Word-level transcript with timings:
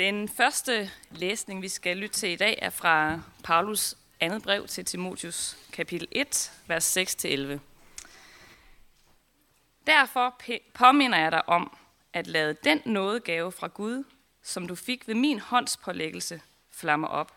Den 0.00 0.28
første 0.28 0.90
læsning, 1.10 1.62
vi 1.62 1.68
skal 1.68 1.96
lytte 1.96 2.16
til 2.16 2.28
i 2.28 2.36
dag, 2.36 2.58
er 2.62 2.70
fra 2.70 3.20
Paulus 3.44 3.96
andet 4.20 4.42
brev 4.42 4.66
til 4.66 4.84
Timotius, 4.84 5.56
kapitel 5.72 6.08
1, 6.12 6.52
vers 6.66 6.96
6-11. 6.96 7.58
Derfor 9.86 10.40
påminder 10.74 11.18
jeg 11.18 11.32
dig 11.32 11.48
om 11.48 11.76
at 12.12 12.26
lade 12.26 12.56
den 12.64 12.82
nådegave 12.84 13.52
fra 13.52 13.66
Gud, 13.66 14.04
som 14.42 14.68
du 14.68 14.74
fik 14.74 15.08
ved 15.08 15.14
min 15.14 15.38
håndspålæggelse, 15.38 16.40
flamme 16.70 17.08
op. 17.08 17.36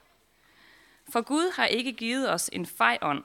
For 1.10 1.22
Gud 1.22 1.56
har 1.56 1.66
ikke 1.66 1.94
givet 1.94 2.32
os 2.32 2.50
en 2.54 2.66
fejånd, 2.66 3.24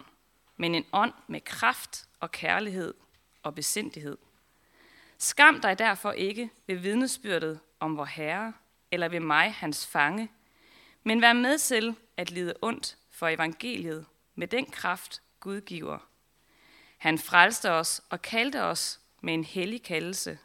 men 0.56 0.74
en 0.74 0.86
ånd 0.92 1.12
med 1.26 1.40
kraft 1.40 2.06
og 2.20 2.30
kærlighed 2.30 2.94
og 3.42 3.54
besindighed. 3.54 4.18
Skam 5.18 5.60
dig 5.60 5.78
derfor 5.78 6.12
ikke 6.12 6.50
ved 6.66 6.76
vidnesbyrdet 6.76 7.60
om 7.80 7.96
vor 7.96 8.04
Herre, 8.04 8.52
eller 8.90 9.08
ved 9.08 9.20
mig, 9.20 9.54
hans 9.54 9.86
fange, 9.86 10.28
men 11.02 11.22
vær 11.22 11.32
med 11.32 11.58
til 11.58 11.96
at 12.16 12.30
lide 12.30 12.54
ondt 12.62 12.96
for 13.10 13.28
evangeliet 13.28 14.06
med 14.34 14.48
den 14.48 14.66
kraft, 14.66 15.22
Gud 15.40 15.60
giver. 15.60 15.98
Han 16.98 17.18
frelste 17.18 17.70
os 17.70 18.02
og 18.10 18.22
kaldte 18.22 18.62
os 18.62 19.00
med 19.20 19.34
en 19.34 19.44
hellig 19.44 19.82
kaldelse, 19.82 20.38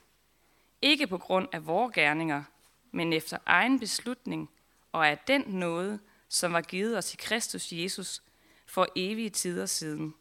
ikke 0.81 1.07
på 1.07 1.17
grund 1.17 1.47
af 1.51 1.67
vores 1.67 1.95
gerninger, 1.95 2.43
men 2.91 3.13
efter 3.13 3.37
egen 3.45 3.79
beslutning 3.79 4.49
og 4.91 5.07
af 5.07 5.17
den 5.17 5.41
nåde, 5.47 5.99
som 6.29 6.53
var 6.53 6.61
givet 6.61 6.97
os 6.97 7.13
i 7.13 7.17
Kristus 7.17 7.71
Jesus 7.71 8.23
for 8.65 8.87
evige 8.95 9.29
tider 9.29 9.65
siden, 9.65 10.15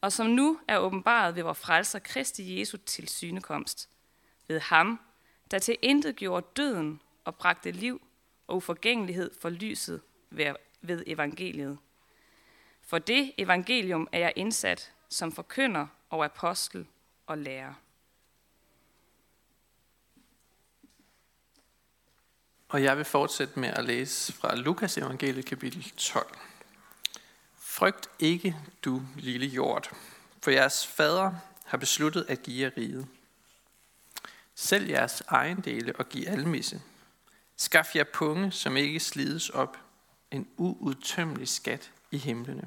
og 0.00 0.12
som 0.12 0.26
nu 0.26 0.60
er 0.68 0.78
åbenbaret 0.78 1.36
ved 1.36 1.42
vor 1.42 1.52
frelser 1.52 1.98
Kristi 1.98 2.60
Jesu 2.60 2.76
til 2.76 3.08
synekomst. 3.08 3.88
Ved 4.48 4.60
ham, 4.60 5.00
der 5.50 5.58
til 5.58 5.76
intet 5.82 6.16
gjorde 6.16 6.46
døden 6.56 7.00
og 7.24 7.36
bragte 7.36 7.70
liv 7.70 8.02
og 8.46 8.56
uforgængelighed 8.56 9.30
for 9.40 9.50
lyset 9.50 10.00
ved 10.80 11.02
evangeliet. 11.06 11.78
For 12.82 12.98
det 12.98 13.32
evangelium 13.38 14.08
er 14.12 14.18
jeg 14.18 14.32
indsat 14.36 14.92
som 15.08 15.32
forkynder 15.32 15.86
og 16.10 16.24
apostel 16.24 16.86
og 17.26 17.38
lærer. 17.38 17.74
Og 22.68 22.82
jeg 22.82 22.96
vil 22.96 23.04
fortsætte 23.04 23.60
med 23.60 23.68
at 23.68 23.84
læse 23.84 24.32
fra 24.32 24.56
Lukas 24.56 24.98
evangeliet 24.98 25.46
kapitel 25.46 25.90
12. 25.96 26.38
Frygt 27.58 28.08
ikke, 28.18 28.56
du 28.84 29.02
lille 29.16 29.46
jord, 29.46 29.96
for 30.42 30.50
jeres 30.50 30.86
fader 30.86 31.34
har 31.64 31.78
besluttet 31.78 32.26
at 32.28 32.42
give 32.42 32.62
jer 32.62 32.70
riget. 32.76 33.06
Sælg 34.54 34.90
jeres 34.90 35.20
ejendele 35.20 35.96
og 35.96 36.08
giv 36.08 36.24
almisse. 36.28 36.82
Skaff 37.56 37.96
jer 37.96 38.04
punge, 38.04 38.50
som 38.50 38.76
ikke 38.76 39.00
slides 39.00 39.50
op, 39.50 39.78
en 40.30 40.48
uudtømmelig 40.56 41.48
skat 41.48 41.90
i 42.10 42.18
himlene, 42.18 42.66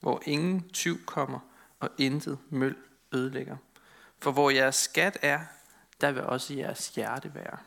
hvor 0.00 0.22
ingen 0.24 0.68
tyv 0.68 1.04
kommer 1.04 1.38
og 1.80 1.90
intet 1.98 2.38
møl 2.50 2.76
ødelægger. 3.12 3.56
For 4.18 4.32
hvor 4.32 4.50
jeres 4.50 4.76
skat 4.76 5.18
er, 5.22 5.40
der 6.00 6.12
vil 6.12 6.22
også 6.22 6.54
jeres 6.54 6.88
hjerte 6.88 7.34
være. 7.34 7.58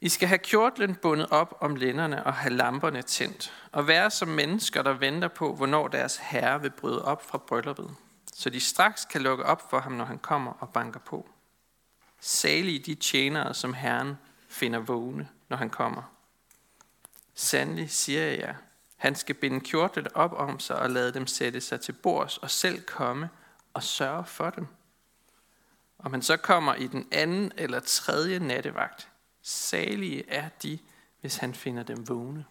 I 0.00 0.08
skal 0.08 0.28
have 0.28 0.38
kjortlen 0.38 0.94
bundet 0.94 1.26
op 1.30 1.54
om 1.60 1.76
lænderne 1.76 2.26
og 2.26 2.34
have 2.34 2.54
lamperne 2.54 3.02
tændt, 3.02 3.52
og 3.72 3.86
være 3.86 4.10
som 4.10 4.28
mennesker, 4.28 4.82
der 4.82 4.92
venter 4.92 5.28
på, 5.28 5.54
hvornår 5.54 5.88
deres 5.88 6.16
herre 6.16 6.60
vil 6.60 6.70
bryde 6.70 7.04
op 7.04 7.26
fra 7.30 7.38
brylluppet, 7.38 7.96
så 8.32 8.50
de 8.50 8.60
straks 8.60 9.04
kan 9.04 9.22
lukke 9.22 9.44
op 9.44 9.70
for 9.70 9.80
ham, 9.80 9.92
når 9.92 10.04
han 10.04 10.18
kommer 10.18 10.52
og 10.52 10.68
banker 10.68 11.00
på. 11.00 11.28
Salige 12.20 12.78
de 12.78 12.94
tjenere, 12.94 13.54
som 13.54 13.74
Herren 13.74 14.14
finder 14.48 14.78
vågne, 14.78 15.28
når 15.48 15.56
han 15.56 15.70
kommer. 15.70 16.02
Sandelig 17.34 17.90
siger 17.90 18.22
jeg 18.22 18.38
jer, 18.38 18.54
han 18.96 19.14
skal 19.14 19.34
binde 19.34 19.60
kjortet 19.60 20.08
op 20.14 20.32
om 20.32 20.60
sig 20.60 20.76
og 20.76 20.90
lade 20.90 21.14
dem 21.14 21.26
sætte 21.26 21.60
sig 21.60 21.80
til 21.80 21.92
bords 21.92 22.38
og 22.38 22.50
selv 22.50 22.82
komme 22.82 23.30
og 23.74 23.82
sørge 23.82 24.24
for 24.24 24.50
dem. 24.50 24.66
Om 25.98 26.12
han 26.12 26.22
så 26.22 26.36
kommer 26.36 26.74
i 26.74 26.86
den 26.86 27.08
anden 27.12 27.52
eller 27.56 27.80
tredje 27.80 28.38
nattevagt, 28.38 29.08
Salige 29.42 30.30
er 30.30 30.48
de, 30.62 30.78
hvis 31.20 31.36
han 31.36 31.54
finder 31.54 31.82
dem 31.82 32.08
vågne. 32.08 32.44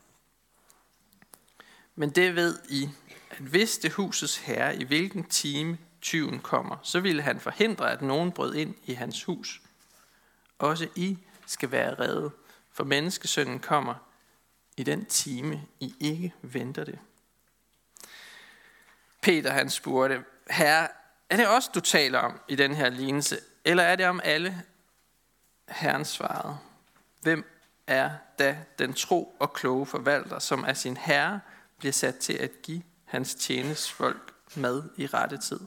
Men 1.96 2.10
det 2.10 2.36
ved 2.36 2.60
I, 2.70 2.90
at 3.30 3.38
hvis 3.38 3.78
det 3.78 3.92
husets 3.92 4.38
herre 4.38 4.76
i 4.76 4.84
hvilken 4.84 5.24
time 5.24 5.78
tyven 6.02 6.40
kommer, 6.40 6.78
så 6.84 7.00
ville 7.00 7.22
han 7.22 7.40
forhindre, 7.40 7.92
at 7.92 8.02
nogen 8.02 8.32
brød 8.32 8.56
ind 8.56 8.76
i 8.86 8.94
hans 8.94 9.24
hus. 9.24 9.62
Også 10.60 10.88
I 10.96 11.18
skal 11.46 11.72
være 11.72 11.94
redde, 11.94 12.32
for 12.72 12.84
menneskesønnen 12.84 13.60
kommer 13.60 13.96
i 14.78 14.84
den 14.84 15.06
time, 15.06 15.64
I 15.80 15.96
ikke 16.00 16.34
venter 16.42 16.84
det. 16.84 17.00
Peter 19.22 19.52
han 19.52 19.70
spurgte, 19.70 20.24
Herre, 20.50 20.88
er 21.30 21.38
det 21.38 21.48
også 21.48 21.72
du 21.74 21.80
taler 21.80 22.20
om 22.20 22.40
i 22.48 22.56
den 22.56 22.76
her 22.76 22.90
lignelse, 22.90 23.40
eller 23.66 23.84
er 23.84 23.96
det 23.96 24.06
om 24.06 24.22
alle? 24.24 24.64
Herren 25.70 26.06
svarede, 26.06 26.58
Hvem 27.22 27.46
er 27.88 28.12
da 28.40 28.58
den 28.80 28.94
tro 28.94 29.36
og 29.40 29.54
kloge 29.54 29.86
forvalter, 29.86 30.40
som 30.40 30.66
af 30.66 30.78
sin 30.78 30.98
herre 30.98 31.40
bliver 31.78 31.92
sat 31.92 32.18
til 32.18 32.34
at 32.34 32.62
give 32.62 32.84
hans 33.06 33.36
tjenesfolk 33.36 34.34
mad 34.56 34.84
i 34.98 35.08
rette 35.08 35.38
tid? 35.38 35.60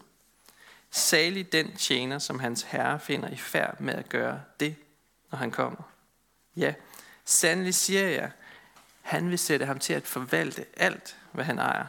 Særlig 0.95 1.53
den 1.53 1.77
tjener, 1.77 2.19
som 2.19 2.41
hans 2.41 2.63
herre 2.63 3.01
finder 3.01 3.29
i 3.29 3.37
færd 3.37 3.81
med 3.81 3.95
at 3.95 4.09
gøre 4.09 4.41
det, 4.61 4.77
når 5.31 5.39
han 5.39 5.51
kommer. 5.51 5.83
Ja, 6.57 6.75
sandelig 7.25 7.75
siger 7.75 8.09
jeg, 8.09 8.31
han 9.03 9.31
vil 9.31 9.39
sætte 9.39 9.67
ham 9.67 9.79
til 9.79 9.93
at 9.93 10.07
forvalte 10.07 10.67
alt, 10.77 11.17
hvad 11.33 11.45
han 11.45 11.59
ejer. 11.59 11.87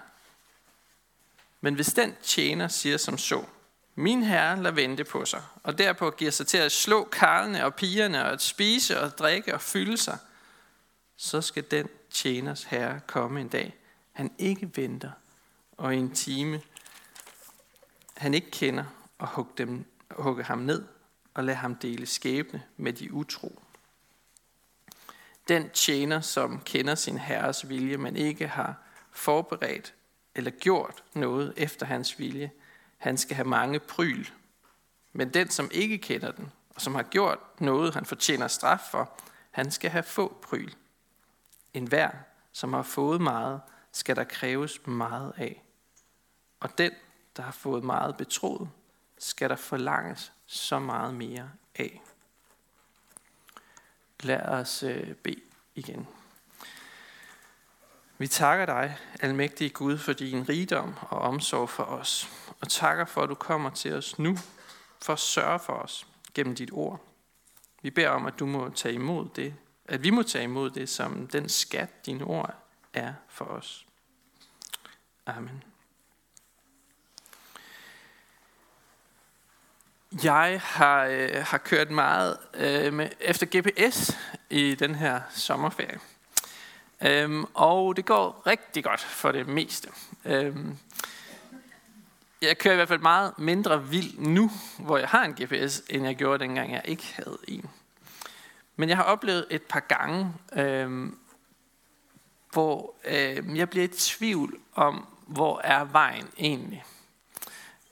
Men 1.61 1.75
hvis 1.75 1.87
den 1.87 2.15
tjener 2.21 2.67
siger 2.67 2.97
som 2.97 3.17
så, 3.17 3.45
min 3.95 4.23
herre 4.23 4.63
lader 4.63 4.75
vente 4.75 5.03
på 5.03 5.25
sig, 5.25 5.41
og 5.63 5.77
derpå 5.77 6.11
giver 6.11 6.31
sig 6.31 6.47
til 6.47 6.57
at 6.57 6.71
slå 6.71 7.03
karlene 7.03 7.65
og 7.65 7.75
pigerne, 7.75 8.25
og 8.25 8.31
at 8.31 8.41
spise 8.41 8.99
og 8.99 9.17
drikke 9.17 9.53
og 9.53 9.61
fylde 9.61 9.97
sig. 9.97 10.17
Så 11.17 11.41
skal 11.41 11.71
den 11.71 11.87
tjeners 12.11 12.63
herre 12.63 12.99
komme 13.07 13.41
en 13.41 13.47
dag, 13.47 13.75
han 14.11 14.31
ikke 14.37 14.69
venter, 14.75 15.11
og 15.77 15.95
i 15.95 15.97
en 15.97 16.15
time, 16.15 16.61
han 18.17 18.33
ikke 18.33 18.51
kender, 18.51 18.85
og 19.17 19.27
hugge, 19.27 19.53
dem, 19.57 19.85
hugge 20.11 20.43
ham 20.43 20.57
ned, 20.57 20.85
og 21.33 21.43
lade 21.43 21.57
ham 21.57 21.75
dele 21.75 22.05
skæbne 22.05 22.63
med 22.77 22.93
de 22.93 23.13
utro. 23.13 23.61
Den 25.47 25.69
tjener, 25.69 26.21
som 26.21 26.61
kender 26.61 26.95
sin 26.95 27.17
herres 27.17 27.69
vilje, 27.69 27.97
men 27.97 28.15
ikke 28.15 28.47
har 28.47 28.75
forberedt 29.11 29.93
eller 30.35 30.51
gjort 30.51 31.03
noget 31.13 31.53
efter 31.57 31.85
hans 31.85 32.19
vilje, 32.19 32.51
han 32.97 33.17
skal 33.17 33.35
have 33.35 33.47
mange 33.47 33.79
pryl. 33.79 34.25
Men 35.13 35.29
den, 35.33 35.49
som 35.49 35.69
ikke 35.71 35.97
kender 35.97 36.31
den, 36.31 36.51
og 36.75 36.81
som 36.81 36.95
har 36.95 37.03
gjort 37.03 37.39
noget, 37.59 37.93
han 37.93 38.05
fortjener 38.05 38.47
straf 38.47 38.79
for, 38.91 39.11
han 39.51 39.71
skal 39.71 39.89
have 39.89 40.03
få 40.03 40.37
pryl. 40.41 40.71
En 41.73 41.87
hver, 41.87 42.11
som 42.51 42.73
har 42.73 42.81
fået 42.81 43.21
meget, 43.21 43.61
skal 43.91 44.15
der 44.15 44.23
kræves 44.23 44.87
meget 44.87 45.33
af. 45.37 45.63
Og 46.59 46.77
den, 46.77 46.91
der 47.37 47.43
har 47.43 47.51
fået 47.51 47.83
meget 47.83 48.17
betroet, 48.17 48.69
skal 49.17 49.49
der 49.49 49.55
forlanges 49.55 50.31
så 50.45 50.79
meget 50.79 51.13
mere 51.13 51.49
af. 51.75 52.01
Lad 54.19 54.41
os 54.41 54.83
øh, 54.83 55.13
bede 55.13 55.41
igen. 55.75 56.07
Vi 58.17 58.27
takker 58.27 58.65
dig, 58.65 58.97
almægtige 59.19 59.69
Gud, 59.69 59.97
for 59.97 60.13
din 60.13 60.49
rigdom 60.49 60.95
og 61.01 61.19
omsorg 61.19 61.69
for 61.69 61.83
os 61.83 62.29
og 62.61 62.69
takker 62.69 63.05
for, 63.05 63.21
at 63.21 63.29
du 63.29 63.35
kommer 63.35 63.69
til 63.69 63.93
os 63.93 64.19
nu 64.19 64.37
for 65.01 65.13
at 65.13 65.19
sørge 65.19 65.59
for 65.59 65.73
os 65.73 66.07
gennem 66.33 66.55
dit 66.55 66.69
ord. 66.71 67.01
Vi 67.81 67.89
beder 67.89 68.09
om, 68.09 68.25
at 68.25 68.39
du 68.39 68.45
må 68.45 68.69
tage 68.69 68.93
imod 68.93 69.29
det, 69.35 69.55
at 69.85 70.03
vi 70.03 70.09
må 70.09 70.23
tage 70.23 70.43
imod 70.43 70.69
det 70.69 70.89
som 70.89 71.27
den 71.27 71.49
skat, 71.49 72.05
din 72.05 72.21
ord 72.21 72.55
er 72.93 73.13
for 73.27 73.45
os. 73.45 73.85
Amen. 75.25 75.63
Jeg 80.23 80.61
har, 80.63 81.05
øh, 81.05 81.29
har 81.45 81.57
kørt 81.57 81.91
meget 81.91 82.37
øh, 82.53 82.93
med, 82.93 83.09
efter 83.19 83.45
GPS 83.45 84.17
i 84.49 84.75
den 84.75 84.95
her 84.95 85.21
sommerferie. 85.29 85.99
Øhm, 87.01 87.45
og 87.53 87.95
det 87.95 88.05
går 88.05 88.43
rigtig 88.47 88.83
godt 88.83 89.01
for 89.01 89.31
det 89.31 89.47
meste. 89.47 89.89
Øhm, 90.25 90.77
jeg 92.41 92.57
kører 92.57 92.73
i 92.73 92.75
hvert 92.75 92.87
fald 92.87 92.99
meget 92.99 93.33
mindre 93.37 93.89
vild 93.89 94.17
nu, 94.17 94.51
hvor 94.79 94.97
jeg 94.97 95.07
har 95.07 95.23
en 95.23 95.33
GPS, 95.33 95.83
end 95.89 96.05
jeg 96.05 96.15
gjorde 96.15 96.43
dengang 96.43 96.71
jeg 96.71 96.81
ikke 96.85 97.13
havde 97.15 97.37
en. 97.47 97.69
Men 98.75 98.89
jeg 98.89 98.97
har 98.97 99.03
oplevet 99.03 99.45
et 99.49 99.61
par 99.61 99.79
gange, 99.79 100.33
øhm, 100.55 101.17
hvor 102.51 102.95
øhm, 103.05 103.55
jeg 103.55 103.69
bliver 103.69 103.85
i 103.85 103.87
tvivl 103.87 104.59
om, 104.75 105.07
hvor 105.27 105.61
er 105.63 105.83
vejen 105.83 106.27
egentlig. 106.37 106.83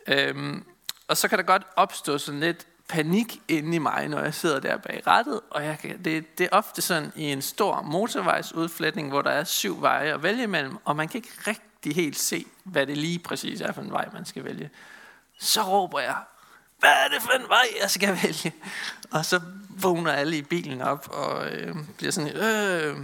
Øhm, 0.07 0.63
og 1.12 1.18
så 1.18 1.28
kan 1.28 1.38
der 1.38 1.44
godt 1.44 1.63
opstå 1.75 2.18
sådan 2.18 2.40
lidt 2.40 2.68
panik 2.90 3.42
inde 3.48 3.75
i 3.75 3.80
mig, 3.80 4.08
når 4.08 4.19
jeg 4.19 4.34
sidder 4.34 4.60
der 4.60 4.78
bag 4.78 5.08
rattet, 5.08 5.40
og 5.50 5.66
jeg 5.66 5.80
kan, 5.80 6.04
det, 6.04 6.38
det 6.38 6.44
er 6.44 6.50
ofte 6.52 6.81
sådan 6.81 7.12
i 7.16 7.24
en 7.24 7.42
stor 7.42 7.81
motorvejsudflætning, 7.81 9.10
hvor 9.10 9.22
der 9.22 9.31
er 9.31 9.44
syv 9.44 9.81
veje 9.81 10.13
at 10.13 10.24
vælge 10.24 10.44
imellem, 10.44 10.78
og 10.86 10.96
man 10.96 11.08
kan 11.08 11.18
ikke 11.18 11.31
rigtig 11.48 11.96
helt 11.96 12.18
se, 12.18 12.46
hvad 12.63 12.88
det 12.88 12.98
lige 12.98 13.19
præcis 13.19 13.62
er 13.62 13.72
for 13.72 13.81
en 13.81 13.92
vej, 13.92 14.10
man 14.13 14.25
skal 14.25 14.44
vælge. 14.44 14.69
Så 15.40 15.62
råber 15.62 16.00
jeg, 16.00 16.16
hvad 16.80 16.90
er 16.90 17.08
det 17.13 17.22
for 17.22 17.31
en 17.31 17.50
vej, 17.50 17.68
jeg 17.81 17.90
skal 17.90 18.19
vælge? 18.24 18.54
Og 19.12 19.25
så 19.25 19.42
vågner 19.69 20.12
alle 20.12 20.38
i 20.38 20.42
bilen 20.42 20.81
op 20.81 21.10
og 21.10 21.52
øh, 21.52 21.75
bliver 21.98 22.12
sådan, 22.12 22.36
øh. 22.36 22.98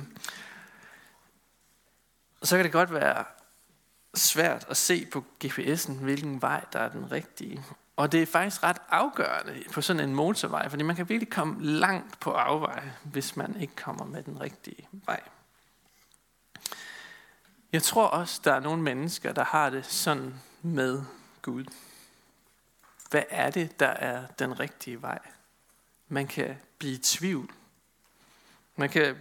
Og 2.41 2.47
så 2.47 2.55
kan 2.55 2.65
det 2.65 2.71
godt 2.71 2.93
være 2.93 3.23
svært 4.15 4.65
at 4.69 4.77
se 4.77 5.05
på 5.05 5.25
GPS'en, 5.45 5.93
hvilken 5.93 6.41
vej, 6.41 6.65
der 6.73 6.79
er 6.79 6.89
den 6.89 7.11
rigtige. 7.11 7.63
Og 7.97 8.11
det 8.11 8.21
er 8.21 8.25
faktisk 8.25 8.63
ret 8.63 8.77
afgørende 8.89 9.63
på 9.73 9.81
sådan 9.81 10.09
en 10.09 10.15
motorvej, 10.15 10.69
fordi 10.69 10.83
man 10.83 10.95
kan 10.95 11.09
virkelig 11.09 11.29
komme 11.29 11.63
langt 11.63 12.19
på 12.19 12.31
afveje, 12.31 12.93
hvis 13.03 13.35
man 13.35 13.61
ikke 13.61 13.75
kommer 13.75 14.05
med 14.05 14.23
den 14.23 14.41
rigtige 14.41 14.87
vej. 14.91 15.23
Jeg 17.71 17.83
tror 17.83 18.07
også, 18.07 18.41
der 18.43 18.53
er 18.53 18.59
nogle 18.59 18.81
mennesker, 18.81 19.33
der 19.33 19.43
har 19.43 19.69
det 19.69 19.85
sådan 19.85 20.33
med 20.61 21.03
Gud. 21.41 21.65
Hvad 23.09 23.23
er 23.29 23.49
det, 23.49 23.79
der 23.79 23.87
er 23.87 24.27
den 24.27 24.59
rigtige 24.59 25.01
vej? 25.01 25.19
Man 26.07 26.27
kan 26.27 26.57
blive 26.77 26.93
i 26.93 26.97
tvivl. 26.97 27.51
Man 28.75 28.89
kan 28.89 29.17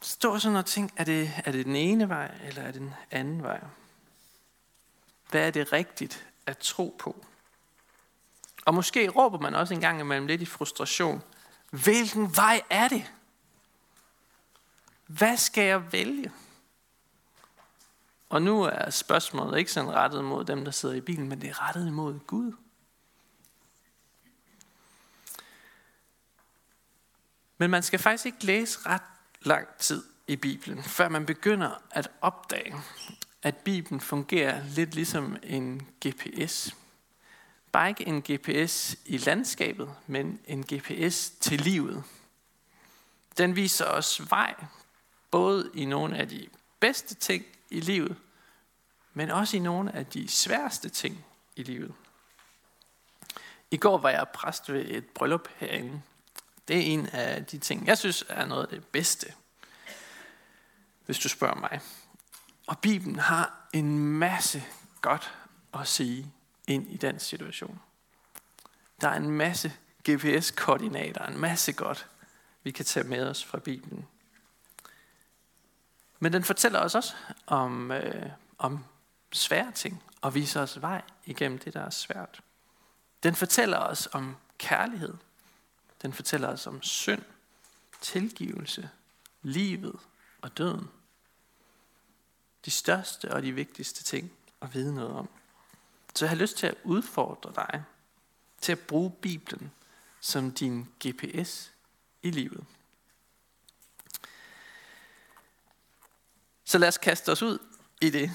stå 0.00 0.38
sådan 0.38 0.56
og 0.56 0.66
tænke, 0.66 0.94
er 0.96 1.04
det, 1.04 1.30
er 1.44 1.52
det 1.52 1.66
den 1.66 1.76
ene 1.76 2.08
vej, 2.08 2.34
eller 2.44 2.62
er 2.62 2.70
det 2.70 2.80
den 2.80 2.94
anden 3.10 3.42
vej? 3.42 3.60
Hvad 5.30 5.46
er 5.46 5.50
det 5.50 5.72
rigtigt 5.72 6.26
at 6.46 6.58
tro 6.58 6.96
på? 6.98 7.26
Og 8.64 8.74
måske 8.74 9.08
råber 9.08 9.38
man 9.38 9.54
også 9.54 9.74
en 9.74 9.80
gang 9.80 10.00
imellem 10.00 10.26
lidt 10.26 10.42
i 10.42 10.46
frustration. 10.46 11.22
Hvilken 11.70 12.36
vej 12.36 12.62
er 12.70 12.88
det? 12.88 13.12
Hvad 15.06 15.36
skal 15.36 15.64
jeg 15.64 15.92
vælge? 15.92 16.32
Og 18.28 18.42
nu 18.42 18.62
er 18.62 18.90
spørgsmålet 18.90 19.58
ikke 19.58 19.72
sådan 19.72 19.90
rettet 19.90 20.24
mod 20.24 20.44
dem, 20.44 20.64
der 20.64 20.70
sidder 20.70 20.94
i 20.94 21.00
bilen, 21.00 21.28
men 21.28 21.40
det 21.40 21.50
er 21.50 21.68
rettet 21.68 21.92
mod 21.92 22.18
Gud. 22.18 22.52
Men 27.58 27.70
man 27.70 27.82
skal 27.82 27.98
faktisk 27.98 28.26
ikke 28.26 28.44
læse 28.44 28.78
ret 28.86 29.02
lang 29.40 29.68
tid 29.78 30.04
i 30.26 30.36
Bibelen, 30.36 30.82
før 30.82 31.08
man 31.08 31.26
begynder 31.26 31.82
at 31.90 32.10
opdage, 32.20 32.74
at 33.46 33.56
Bibelen 33.56 34.00
fungerer 34.00 34.64
lidt 34.64 34.94
ligesom 34.94 35.36
en 35.42 35.88
GPS. 36.06 36.76
Bare 37.72 37.88
ikke 37.88 38.06
en 38.06 38.22
GPS 38.22 38.96
i 39.04 39.16
landskabet, 39.16 39.94
men 40.06 40.40
en 40.46 40.62
GPS 40.62 41.30
til 41.30 41.60
livet. 41.60 42.04
Den 43.38 43.56
viser 43.56 43.84
os 43.84 44.30
vej, 44.30 44.54
både 45.30 45.70
i 45.74 45.84
nogle 45.84 46.16
af 46.16 46.28
de 46.28 46.48
bedste 46.80 47.14
ting 47.14 47.44
i 47.70 47.80
livet, 47.80 48.16
men 49.14 49.30
også 49.30 49.56
i 49.56 49.60
nogle 49.60 49.94
af 49.94 50.06
de 50.06 50.28
sværeste 50.28 50.88
ting 50.88 51.24
i 51.56 51.62
livet. 51.62 51.94
I 53.70 53.76
går 53.76 53.98
var 53.98 54.10
jeg 54.10 54.28
præst 54.34 54.72
ved 54.72 54.84
et 54.88 55.06
bryllup 55.06 55.48
herinde. 55.56 56.02
Det 56.68 56.76
er 56.76 56.80
en 56.80 57.06
af 57.06 57.46
de 57.46 57.58
ting, 57.58 57.86
jeg 57.86 57.98
synes 57.98 58.24
er 58.28 58.46
noget 58.46 58.62
af 58.62 58.68
det 58.68 58.86
bedste, 58.86 59.34
hvis 61.06 61.18
du 61.18 61.28
spørger 61.28 61.60
mig. 61.60 61.80
Og 62.66 62.78
Bibelen 62.78 63.18
har 63.18 63.68
en 63.72 63.98
masse 63.98 64.64
godt 65.00 65.34
at 65.74 65.88
sige 65.88 66.32
ind 66.66 66.90
i 66.90 66.96
den 66.96 67.20
situation. 67.20 67.80
Der 69.00 69.08
er 69.08 69.16
en 69.16 69.30
masse 69.30 69.72
GPS-koordinater, 70.10 71.26
en 71.26 71.38
masse 71.38 71.72
godt, 71.72 72.06
vi 72.62 72.70
kan 72.70 72.84
tage 72.84 73.08
med 73.08 73.28
os 73.28 73.44
fra 73.44 73.58
Bibelen. 73.58 74.06
Men 76.18 76.32
den 76.32 76.44
fortæller 76.44 76.80
os 76.80 76.94
også 76.94 77.14
om, 77.46 77.90
øh, 77.92 78.30
om 78.58 78.84
svære 79.32 79.72
ting 79.72 80.02
og 80.20 80.34
viser 80.34 80.60
os 80.60 80.80
vej 80.80 81.02
igennem 81.24 81.58
det, 81.58 81.74
der 81.74 81.80
er 81.80 81.90
svært. 81.90 82.40
Den 83.22 83.34
fortæller 83.34 83.78
os 83.78 84.08
om 84.12 84.36
kærlighed. 84.58 85.14
Den 86.02 86.12
fortæller 86.12 86.48
os 86.48 86.66
om 86.66 86.82
synd, 86.82 87.22
tilgivelse, 88.00 88.90
livet 89.42 89.96
og 90.42 90.58
døden. 90.58 90.90
De 92.66 92.70
største 92.70 93.30
og 93.30 93.42
de 93.42 93.52
vigtigste 93.52 94.04
ting 94.04 94.32
at 94.62 94.74
vide 94.74 94.94
noget 94.94 95.10
om. 95.10 95.28
Så 96.14 96.24
jeg 96.24 96.30
har 96.30 96.36
lyst 96.36 96.56
til 96.56 96.66
at 96.66 96.74
udfordre 96.84 97.52
dig 97.54 97.84
til 98.60 98.72
at 98.72 98.80
bruge 98.80 99.10
Bibelen 99.10 99.72
som 100.20 100.52
din 100.52 100.88
GPS 101.06 101.72
i 102.22 102.30
livet. 102.30 102.64
Så 106.64 106.78
lad 106.78 106.88
os 106.88 106.98
kaste 106.98 107.32
os 107.32 107.42
ud 107.42 107.58
i 108.00 108.10
det. 108.10 108.30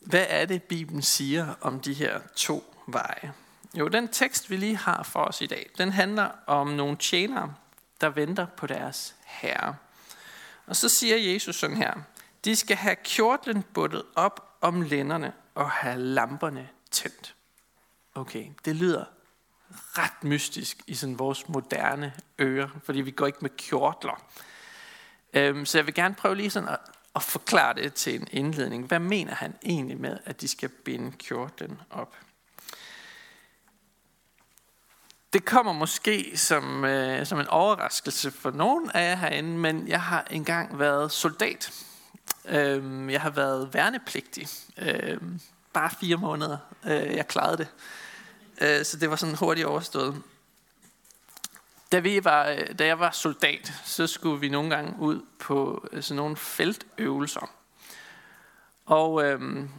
Hvad 0.00 0.26
er 0.28 0.46
det, 0.46 0.62
Bibelen 0.62 1.02
siger 1.02 1.54
om 1.60 1.80
de 1.80 1.94
her 1.94 2.20
to 2.36 2.74
veje? 2.86 3.32
Jo, 3.74 3.88
den 3.88 4.08
tekst, 4.08 4.50
vi 4.50 4.56
lige 4.56 4.76
har 4.76 5.02
for 5.02 5.24
os 5.24 5.40
i 5.40 5.46
dag, 5.46 5.70
den 5.78 5.92
handler 5.92 6.30
om 6.46 6.68
nogle 6.68 6.96
tjenere, 6.96 7.54
der 8.00 8.08
venter 8.08 8.46
på 8.46 8.66
deres 8.66 9.14
herre. 9.24 9.76
Og 10.66 10.76
så 10.76 10.88
siger 10.88 11.16
Jesus 11.16 11.56
sådan 11.56 11.76
her, 11.76 12.02
de 12.46 12.56
skal 12.56 12.76
have 12.76 12.96
kjortlen 12.96 13.62
bundet 13.62 14.02
op 14.14 14.58
om 14.60 14.82
lænderne 14.82 15.32
og 15.54 15.70
have 15.70 15.98
lamperne 15.98 16.68
tændt. 16.90 17.34
Okay, 18.14 18.46
det 18.64 18.76
lyder 18.76 19.04
ret 19.70 20.24
mystisk 20.24 20.82
i 20.86 20.94
sådan 20.94 21.18
vores 21.18 21.48
moderne 21.48 22.14
ører, 22.40 22.68
fordi 22.84 23.00
vi 23.00 23.10
går 23.10 23.26
ikke 23.26 23.38
med 23.40 23.50
kjortler. 23.56 24.22
Øhm, 25.34 25.66
så 25.66 25.78
jeg 25.78 25.86
vil 25.86 25.94
gerne 25.94 26.14
prøve 26.14 26.36
lige 26.36 26.50
sådan 26.50 26.76
at 27.14 27.22
forklare 27.22 27.74
det 27.74 27.94
til 27.94 28.20
en 28.20 28.28
indledning. 28.30 28.86
Hvad 28.86 28.98
mener 28.98 29.34
han 29.34 29.54
egentlig 29.62 30.00
med, 30.00 30.18
at 30.24 30.40
de 30.40 30.48
skal 30.48 30.68
binde 30.68 31.12
kjortlen 31.12 31.80
op? 31.90 32.16
Det 35.32 35.44
kommer 35.44 35.72
måske 35.72 36.32
som, 36.38 36.84
øh, 36.84 37.26
som 37.26 37.40
en 37.40 37.46
overraskelse 37.46 38.30
for 38.30 38.50
nogen 38.50 38.90
af 38.90 39.10
jer 39.10 39.16
herinde, 39.16 39.58
men 39.58 39.88
jeg 39.88 40.02
har 40.02 40.26
engang 40.30 40.78
været 40.78 41.12
soldat. 41.12 41.72
Øh, 42.48 43.12
jeg 43.12 43.20
har 43.20 43.30
været 43.30 43.74
værnepligtig. 43.74 44.48
Øh, 44.78 45.18
bare 45.72 45.90
fire 46.00 46.16
måneder. 46.16 46.58
Øh, 46.84 47.16
jeg 47.16 47.28
klarede 47.28 47.56
det. 47.56 47.68
Øh, 48.60 48.84
så 48.84 48.96
det 48.96 49.10
var 49.10 49.16
sådan 49.16 49.34
hurtigt 49.34 49.66
overstået. 49.66 50.22
Da, 51.92 51.98
vi 51.98 52.24
var, 52.24 52.48
øh, 52.48 52.78
da 52.78 52.86
jeg 52.86 52.98
var 52.98 53.10
soldat, 53.10 53.72
så 53.84 54.06
skulle 54.06 54.40
vi 54.40 54.48
nogle 54.48 54.70
gange 54.70 55.00
ud 55.00 55.20
på 55.38 55.88
øh, 55.92 56.02
sådan 56.02 56.16
nogle 56.16 56.36
feltøvelser. 56.36 57.50
Og, 58.86 59.24
øhm, 59.24 59.70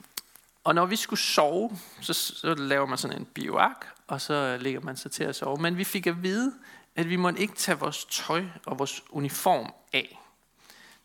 og 0.64 0.76
når 0.76 0.86
vi 0.86 0.96
skulle 0.96 1.20
sove, 1.20 1.78
så, 2.02 2.14
så 2.14 2.54
laver 2.54 2.86
man 2.86 2.98
sådan 2.98 3.18
en 3.18 3.26
bioark, 3.26 3.88
og 4.08 4.22
så 4.22 4.58
ligger 4.62 4.82
man 4.82 4.98
sig 4.98 5.12
til 5.12 5.24
at 5.24 5.36
sove. 5.36 5.58
Men 5.58 5.78
vi 5.78 5.84
fik 5.84 6.08
at 6.08 6.24
vide, 6.24 6.54
at 6.96 7.10
vi 7.10 7.16
måtte 7.16 7.40
ikke 7.40 7.56
tage 7.56 7.80
vores 7.80 8.06
tøj 8.06 8.46
og 8.66 8.80
vores 8.80 9.04
uniform 9.10 9.74
af. 9.94 10.20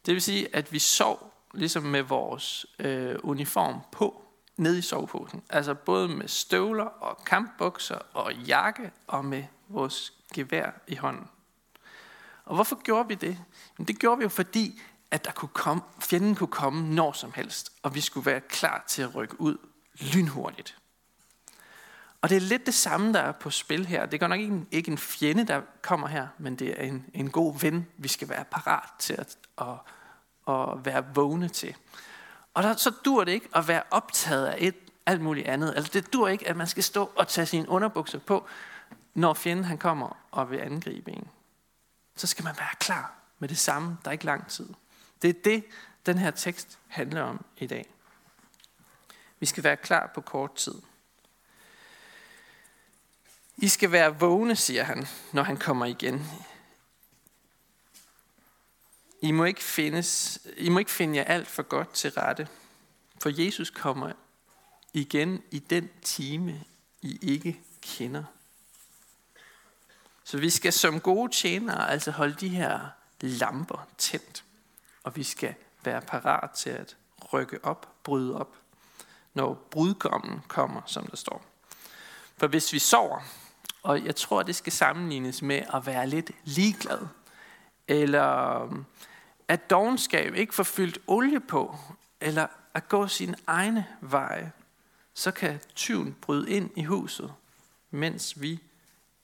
Det 0.07 0.15
vil 0.15 0.23
sige, 0.23 0.57
at 0.57 0.73
vi 0.73 0.79
sov 0.79 1.32
ligesom 1.55 1.83
med 1.83 2.03
vores 2.03 2.67
øh, 2.79 3.17
uniform 3.23 3.81
på, 3.93 4.23
ned 4.57 4.77
i 4.77 4.83
soveposen. 4.83 5.43
Altså 5.51 5.75
både 5.75 6.09
med 6.09 6.29
støvler 6.29 6.85
og 6.85 7.25
kampbukser 7.25 7.99
og 8.13 8.35
jakke 8.35 8.91
og 9.07 9.25
med 9.25 9.45
vores 9.69 10.13
gevær 10.35 10.71
i 10.87 10.95
hånden. 10.95 11.29
Og 12.45 12.55
hvorfor 12.55 12.83
gjorde 12.83 13.09
vi 13.09 13.15
det? 13.15 13.39
Men 13.79 13.87
det 13.87 13.99
gjorde 13.99 14.19
vi 14.19 14.23
jo 14.23 14.29
fordi, 14.29 14.81
at 15.11 15.25
der 15.25 15.33
kunne 15.33 15.49
komme, 15.49 15.83
fjenden 16.01 16.35
kunne 16.35 16.49
komme 16.49 16.95
når 16.95 17.13
som 17.13 17.33
helst, 17.33 17.73
og 17.83 17.95
vi 17.95 18.01
skulle 18.01 18.27
være 18.27 18.41
klar 18.41 18.85
til 18.89 19.03
at 19.03 19.15
rykke 19.15 19.41
ud 19.41 19.57
lynhurtigt. 20.15 20.79
Og 22.21 22.29
det 22.29 22.37
er 22.37 22.41
lidt 22.41 22.67
det 22.67 22.75
samme, 22.75 23.13
der 23.13 23.21
er 23.21 23.33
på 23.33 23.51
spil 23.51 23.87
her. 23.87 24.07
Det 24.07 24.15
er 24.15 24.19
godt 24.19 24.31
nok 24.31 24.41
ikke 24.41 24.55
en, 24.55 24.69
ikke 24.71 24.91
en 24.91 24.99
fjende, 24.99 25.47
der 25.47 25.61
kommer 25.83 26.09
her, 26.09 26.29
men 26.39 26.57
det 26.57 26.81
er 26.81 26.85
en, 26.85 27.07
en 27.15 27.31
god 27.31 27.59
ven, 27.61 27.87
vi 27.97 28.09
skal 28.09 28.29
være 28.29 28.45
parat 28.45 28.89
til 28.99 29.13
at, 29.13 29.37
at, 29.61 29.67
at 30.49 30.85
være 30.85 31.05
vågne 31.15 31.49
til. 31.49 31.77
Og 32.55 32.63
der, 32.63 32.77
så 32.77 32.91
dur 33.05 33.25
det 33.25 33.33
ikke 33.33 33.49
at 33.55 33.69
være 33.69 33.83
optaget 33.91 34.47
af 34.47 34.57
et, 34.59 34.75
alt 35.07 35.21
muligt 35.21 35.47
andet. 35.47 35.75
Altså 35.77 35.91
det 35.93 36.13
dur 36.13 36.29
ikke, 36.29 36.49
at 36.49 36.57
man 36.57 36.67
skal 36.67 36.83
stå 36.83 37.13
og 37.17 37.29
tage 37.29 37.47
sine 37.47 37.69
underbukser 37.69 38.19
på, 38.19 38.47
når 39.15 39.35
fjenden 39.35 39.65
han 39.65 39.79
kommer 39.79 40.17
og 40.31 40.51
vil 40.51 40.59
angribe 40.59 41.11
en. 41.11 41.29
Så 42.17 42.27
skal 42.27 42.45
man 42.45 42.55
være 42.59 42.75
klar 42.79 43.15
med 43.39 43.49
det 43.49 43.59
samme. 43.59 43.99
Der 44.05 44.09
er 44.09 44.13
ikke 44.13 44.25
lang 44.25 44.47
tid. 44.47 44.69
Det 45.23 45.31
er 45.31 45.43
det, 45.45 45.65
den 46.07 46.19
her 46.19 46.31
tekst 46.31 46.79
handler 46.89 47.23
om 47.23 47.45
i 47.57 47.67
dag. 47.67 47.87
Vi 49.41 49.47
skal 49.47 49.65
være 49.65 49.77
klar 49.77 50.11
på 50.15 50.21
kort 50.21 50.55
tid. 50.55 50.75
I 53.57 53.69
skal 53.69 53.93
være 53.93 54.19
vågne, 54.19 54.57
siger 54.57 54.85
han, 54.85 55.07
når 55.33 55.43
han 55.43 55.57
kommer 55.57 55.87
igen. 55.87 56.27
I 59.23 59.31
må 59.31 59.45
ikke, 59.45 59.63
findes, 59.63 60.39
I 60.57 60.69
må 60.69 60.79
ikke 60.79 60.91
finde 60.91 61.17
jer 61.17 61.25
alt 61.25 61.49
for 61.49 61.63
godt 61.63 61.93
til 61.93 62.11
rette, 62.11 62.49
for 63.23 63.45
Jesus 63.45 63.71
kommer 63.71 64.13
igen 64.93 65.43
i 65.51 65.59
den 65.59 65.91
time, 66.03 66.65
I 67.03 67.19
ikke 67.23 67.61
kender. 67.83 68.25
Så 70.25 70.39
vi 70.39 70.51
skal 70.51 70.73
som 70.73 71.01
gode 71.01 71.33
tjenere 71.33 71.91
altså 71.91 72.11
holde 72.11 72.35
de 72.35 72.49
her 72.49 72.81
lamper 73.21 73.89
tændt. 73.99 74.45
Og 75.03 75.17
vi 75.17 75.23
skal 75.23 75.55
være 75.85 76.01
parat 76.01 76.51
til 76.51 76.71
at 76.71 76.97
rykke 77.33 77.65
op, 77.65 77.89
bryde 78.05 78.41
op, 78.41 78.57
når 79.35 79.55
brudgommen 79.71 80.41
kommer, 80.49 80.83
som 80.87 81.07
der 81.07 81.17
står. 81.17 81.45
For 82.37 82.47
hvis 82.47 82.73
vi 82.73 82.79
sover, 82.79 83.21
og 83.83 84.05
jeg 84.05 84.17
tror, 84.17 84.43
det 84.43 84.57
skal 84.57 84.73
sammenlignes 84.73 85.43
med 85.43 85.63
at 85.75 85.87
være 85.87 86.07
lidt 86.07 86.31
ligeglad, 86.45 87.07
eller 87.89 88.69
at 89.53 89.71
dogenskab 89.71 90.35
ikke 90.35 90.55
får 90.55 90.63
fyldt 90.63 90.99
olie 91.07 91.41
på, 91.41 91.77
eller 92.21 92.47
at 92.75 92.89
gå 92.89 93.09
sin 93.09 93.35
egne 93.47 93.87
veje, 94.01 94.53
så 95.15 95.31
kan 95.31 95.61
tyven 95.75 96.17
bryde 96.21 96.51
ind 96.51 96.71
i 96.77 96.85
huset, 96.85 97.33
mens 97.91 98.41
vi 98.41 98.61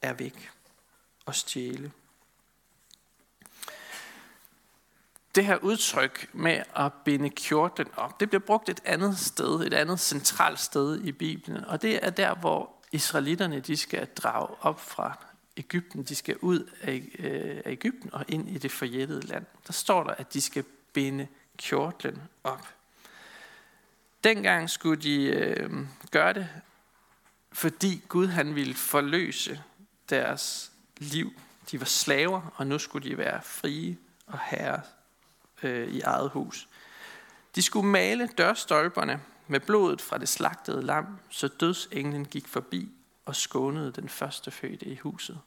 er 0.03 0.13
væk 0.13 0.51
og 1.27 1.35
stjæle. 1.35 1.93
Det 5.35 5.47
her 5.47 5.57
udtryk 5.57 6.31
med 6.33 6.63
at 6.77 6.93
binde 7.05 7.31
kjorten 7.31 7.87
op, 7.97 8.21
det 8.21 8.29
bliver 8.31 8.43
brugt 8.47 8.69
et 8.69 8.81
andet 8.85 9.19
sted, 9.19 9.61
et 9.61 9.75
andet 9.75 10.01
centralt 10.01 10.61
sted 10.61 11.01
i 11.01 11.13
Bibelen, 11.13 11.65
og 11.65 11.83
det 11.83 12.05
er 12.05 12.11
der, 12.11 12.35
hvor 12.35 12.73
israelitterne 12.93 13.61
de 13.61 13.77
skal 13.77 14.07
drage 14.07 14.57
op 14.61 14.81
fra 14.81 15.28
Ægypten, 15.59 16.03
de 16.03 16.15
skal 16.15 16.37
ud 16.37 16.71
af, 16.81 17.03
øh, 17.19 17.63
af 17.65 17.71
Ægypten 17.71 18.15
og 18.15 18.25
ind 18.29 18.49
i 18.49 18.59
det 18.59 18.73
forjættede 18.73 19.27
land. 19.27 19.47
Der 19.67 19.73
står 19.73 20.05
der, 20.05 20.11
at 20.11 20.33
de 20.33 20.41
skal 20.41 20.65
binde 20.93 21.27
kjortlen 21.57 22.23
op. 22.45 22.69
Dengang 24.25 24.71
skulle 24.71 25.03
de 25.03 25.25
øh, 25.25 25.71
gøre 26.11 26.33
det, 26.33 26.49
fordi 27.53 28.03
Gud 28.09 28.27
han 28.27 28.55
ville 28.55 28.75
forløse 28.75 29.63
deres 30.11 30.73
liv. 30.97 31.33
De 31.71 31.81
var 31.81 31.87
slaver, 31.87 32.55
og 32.57 32.67
nu 32.67 32.79
skulle 32.79 33.11
de 33.11 33.19
være 33.19 33.43
frie 33.43 33.97
og 34.27 34.39
herre 34.45 34.81
øh, 35.63 35.89
i 35.89 36.01
eget 36.01 36.31
hus. 36.31 36.69
De 37.55 37.63
skulle 37.63 37.87
male 37.87 38.29
dørstolperne 38.39 39.21
med 39.47 39.61
blodet 39.61 40.01
fra 40.01 40.19
det 40.19 40.29
slagtede 40.29 40.83
lam, 40.83 41.19
så 41.31 41.49
dødsenglen 41.49 42.25
gik 42.25 42.49
forbi 42.49 42.89
og 43.29 43.37
skånede 43.37 43.93
den 43.93 44.09
første 44.09 44.51
fødte 44.51 44.87
i 44.87 44.97
huset. 44.97 45.41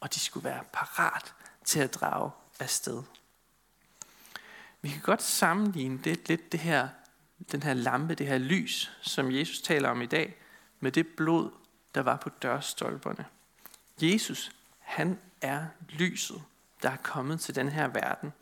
Og 0.00 0.14
de 0.14 0.20
skulle 0.20 0.44
være 0.44 0.64
parat 0.72 1.34
til 1.64 1.80
at 1.80 1.94
drage 1.94 2.30
afsted. 2.60 3.02
Vi 4.80 4.88
kan 4.88 5.00
godt 5.00 5.22
sammenligne 5.22 5.98
det 5.98 6.28
lidt 6.28 6.52
det 6.52 6.60
her, 6.60 6.88
den 7.52 7.62
her 7.62 7.74
lampe, 7.74 8.14
det 8.14 8.26
her 8.26 8.38
lys, 8.38 8.92
som 9.02 9.32
Jesus 9.32 9.60
taler 9.60 9.88
om 9.88 10.02
i 10.02 10.06
dag, 10.06 10.36
med 10.80 10.92
det 10.92 11.06
blod, 11.06 11.50
der 11.94 12.00
var 12.00 12.16
på 12.16 12.28
dørstolperne. 12.42 13.24
Jesus, 14.02 14.52
han 14.78 15.18
er 15.40 15.66
lyset, 15.88 16.42
der 16.82 16.90
er 16.90 16.96
kommet 16.96 17.40
til 17.40 17.54
den 17.54 17.68
her 17.68 17.88
verden, 17.88 18.32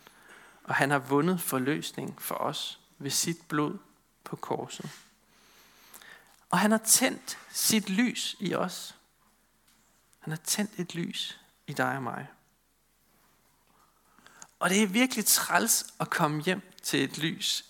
og 0.65 0.75
han 0.75 0.91
har 0.91 0.99
vundet 0.99 1.41
forløsning 1.41 2.23
for 2.23 2.35
os 2.35 2.81
ved 2.99 3.11
sit 3.11 3.39
blod 3.49 3.79
på 4.25 4.37
korset. 4.37 4.91
Og 6.51 6.59
han 6.59 6.71
har 6.71 6.79
tændt 6.79 7.39
sit 7.53 7.91
lys 7.91 8.37
i 8.41 8.55
os. 8.55 8.97
Han 10.19 10.33
har 10.33 10.41
tændt 10.45 10.71
et 10.79 10.95
lys 10.95 11.41
i 11.67 11.73
dig 11.73 11.97
og 11.97 12.03
mig. 12.03 12.27
Og 14.59 14.71
det 14.71 14.83
er 14.83 14.87
virkelig 14.87 15.25
træls 15.25 15.87
at 16.01 16.11
komme 16.11 16.43
hjem 16.43 16.63
til 16.83 17.05
et 17.05 17.19
lys 17.19 17.65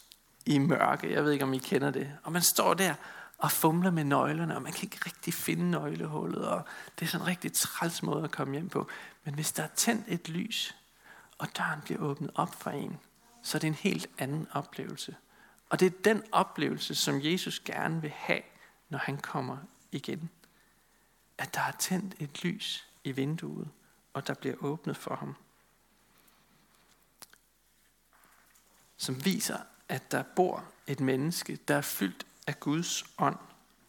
i 0.47 0.59
mørke. 0.59 1.13
Jeg 1.13 1.25
ved 1.25 1.33
ikke, 1.33 1.45
om 1.45 1.55
I 1.55 1.59
kender 1.59 1.91
det. 1.91 2.19
Og 2.23 2.33
man 2.33 2.43
står 2.43 2.75
der 2.75 2.95
og 3.39 3.53
fumler 3.53 3.91
med 3.91 4.05
nøglerne, 4.05 4.57
og 4.57 4.63
man 4.63 4.73
kan 4.73 4.83
ikke 4.83 4.99
rigtig 5.07 5.35
finde 5.35 5.71
nøglehullet, 5.71 6.49
og 6.49 6.65
det 6.99 7.05
er 7.05 7.11
sådan 7.11 7.25
en 7.25 7.29
rigtig 7.29 7.53
træls 7.53 8.03
måde 8.03 8.25
at 8.25 8.31
komme 8.31 8.55
hjem 8.55 8.69
på. 8.69 8.89
Men 9.25 9.35
hvis 9.35 9.53
der 9.53 9.63
er 9.63 9.69
tændt 9.77 10.05
et 10.09 10.29
lys, 10.29 10.77
og 11.39 11.49
døren 11.57 11.81
bliver 11.81 12.01
åbnet 12.01 12.31
op 12.35 12.55
for 12.55 12.71
en, 12.71 12.99
så 13.43 13.59
er 13.59 13.61
det 13.61 13.67
en 13.67 13.75
helt 13.75 14.07
anden 14.19 14.47
oplevelse. 14.53 15.17
Og 15.71 15.81
det 15.81 15.87
er 15.87 16.03
den 16.05 16.23
oplevelse, 16.33 16.95
som 16.95 17.21
Jesus 17.23 17.61
gerne 17.61 18.01
vil 18.01 18.11
have, 18.11 18.43
når 18.89 18.99
han 18.99 19.19
kommer 19.19 19.59
igen. 19.93 20.31
At 21.39 21.55
der 21.55 21.61
er 21.61 21.73
tændt 21.73 22.15
et 22.19 22.45
lys 22.45 22.89
i 23.05 23.13
vinduet, 23.13 23.69
og 24.13 24.27
der 24.27 24.35
bliver 24.35 24.57
åbnet 24.61 24.97
for 24.97 25.17
ham. 25.17 25.37
Som 28.97 29.25
viser, 29.25 29.59
at 29.89 30.13
der 30.13 30.23
bor 30.37 30.65
et 30.87 31.01
menneske, 31.01 31.57
der 31.69 31.75
er 31.75 31.81
fyldt 31.81 32.27
af 32.47 32.61
Guds 32.61 33.05
ånd, 33.19 33.39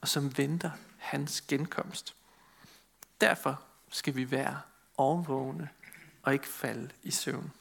og 0.02 0.08
som 0.08 0.38
venter 0.38 0.72
hans 0.98 1.42
genkomst. 1.42 2.16
Derfor 3.22 3.62
skal 3.90 4.16
vi 4.16 4.32
være 4.32 4.62
overvågne 4.98 5.70
og 6.24 6.34
ikke 6.34 6.48
falde 6.48 6.90
i 7.04 7.12
søvn. 7.12 7.52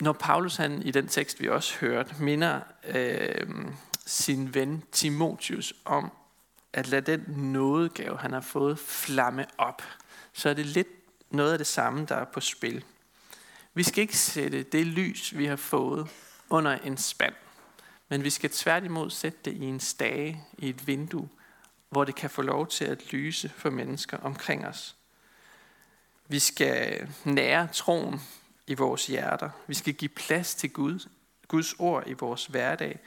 Når 0.00 0.12
Paulus 0.12 0.56
han 0.56 0.82
i 0.82 0.90
den 0.90 1.08
tekst, 1.08 1.40
vi 1.40 1.48
også 1.48 1.78
hørte, 1.78 2.14
minder 2.18 2.60
øh, 2.88 3.46
sin 4.06 4.54
ven 4.54 4.82
Timotius 4.92 5.74
om 5.84 6.12
at 6.72 6.88
lade 6.88 7.12
den 7.12 7.24
nådegave, 7.52 8.18
han 8.18 8.32
har 8.32 8.40
fået, 8.40 8.78
flamme 8.78 9.46
op, 9.58 9.82
så 10.32 10.48
er 10.48 10.54
det 10.54 10.66
lidt 10.66 10.88
noget 11.30 11.52
af 11.52 11.58
det 11.58 11.66
samme, 11.66 12.06
der 12.08 12.14
er 12.14 12.24
på 12.24 12.40
spil. 12.40 12.84
Vi 13.74 13.82
skal 13.82 14.02
ikke 14.02 14.18
sætte 14.18 14.62
det 14.62 14.86
lys, 14.86 15.36
vi 15.36 15.46
har 15.46 15.56
fået, 15.56 16.08
under 16.50 16.72
en 16.72 16.96
spand, 16.96 17.34
men 18.08 18.24
vi 18.24 18.30
skal 18.30 18.50
tværtimod 18.50 19.10
sætte 19.10 19.38
det 19.44 19.52
i 19.52 19.64
en 19.64 19.80
stage, 19.80 20.44
i 20.58 20.68
et 20.68 20.86
vindue, 20.86 21.28
hvor 21.90 22.04
det 22.04 22.14
kan 22.14 22.30
få 22.30 22.42
lov 22.42 22.66
til 22.66 22.84
at 22.84 23.12
lyse 23.12 23.48
for 23.48 23.70
mennesker 23.70 24.18
omkring 24.18 24.66
os. 24.66 24.96
Vi 26.28 26.38
skal 26.38 27.08
nære 27.24 27.68
troen 27.72 28.20
i 28.66 28.74
vores 28.74 29.06
hjerter. 29.06 29.50
Vi 29.66 29.74
skal 29.74 29.94
give 29.94 30.08
plads 30.08 30.54
til 30.54 30.72
Gud, 30.72 31.08
Guds 31.48 31.74
ord 31.78 32.04
i 32.06 32.12
vores 32.12 32.46
hverdag 32.46 32.98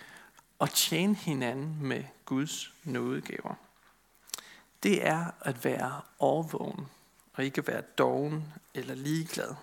og 0.59 0.69
tjene 0.69 1.15
hinanden 1.15 1.77
med 1.79 2.03
Guds 2.25 2.73
nådegaver. 2.83 3.55
Det 4.83 5.07
er 5.07 5.25
at 5.41 5.65
være 5.65 6.01
overvågen 6.19 6.87
og 7.33 7.43
ikke 7.43 7.67
være 7.67 7.81
doven 7.81 8.53
eller 8.73 8.95
ligeglad. 8.95 9.55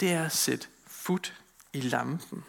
Det 0.00 0.12
er 0.12 0.24
at 0.24 0.32
sætte 0.32 0.68
fod 0.86 1.32
i 1.72 1.80
lampen. 1.80 2.44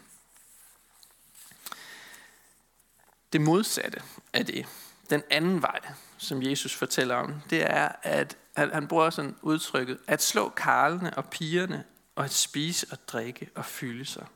Det 3.32 3.40
modsatte 3.40 4.02
af 4.32 4.46
det, 4.46 4.66
den 5.10 5.22
anden 5.30 5.62
vej, 5.62 5.80
som 6.18 6.42
Jesus 6.42 6.74
fortæller 6.74 7.14
om, 7.14 7.42
det 7.50 7.70
er, 7.70 7.88
at 8.02 8.36
han 8.56 8.88
bruger 8.88 9.10
sådan 9.10 9.36
udtrykket, 9.42 9.98
at 10.06 10.22
slå 10.22 10.48
karlene 10.48 11.14
og 11.16 11.24
pigerne, 11.24 11.84
og 12.16 12.24
at 12.24 12.32
spise 12.32 12.86
og 12.90 13.08
drikke 13.08 13.50
og 13.54 13.64
fylde 13.64 14.04
sig. 14.04 14.26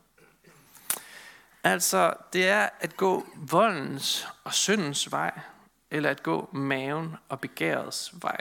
Altså, 1.63 2.13
det 2.33 2.47
er 2.47 2.69
at 2.79 2.97
gå 2.97 3.27
voldens 3.35 4.27
og 4.43 4.53
syndens 4.53 5.11
vej, 5.11 5.39
eller 5.91 6.09
at 6.09 6.23
gå 6.23 6.49
maven 6.53 7.15
og 7.29 7.39
begærets 7.39 8.11
vej. 8.21 8.37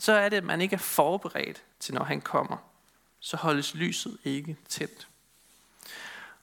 Så 0.00 0.12
er 0.12 0.28
det, 0.28 0.36
at 0.36 0.44
man 0.44 0.60
ikke 0.60 0.74
er 0.74 0.78
forberedt 0.78 1.62
til, 1.80 1.94
når 1.94 2.04
han 2.04 2.20
kommer. 2.20 2.56
Så 3.20 3.36
holdes 3.36 3.74
lyset 3.74 4.18
ikke 4.24 4.56
tændt. 4.68 5.08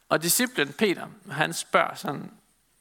Og 0.09 0.23
disciplen 0.23 0.73
Peter, 0.73 1.07
han 1.31 1.53
spørger 1.53 1.95
sådan 1.95 2.31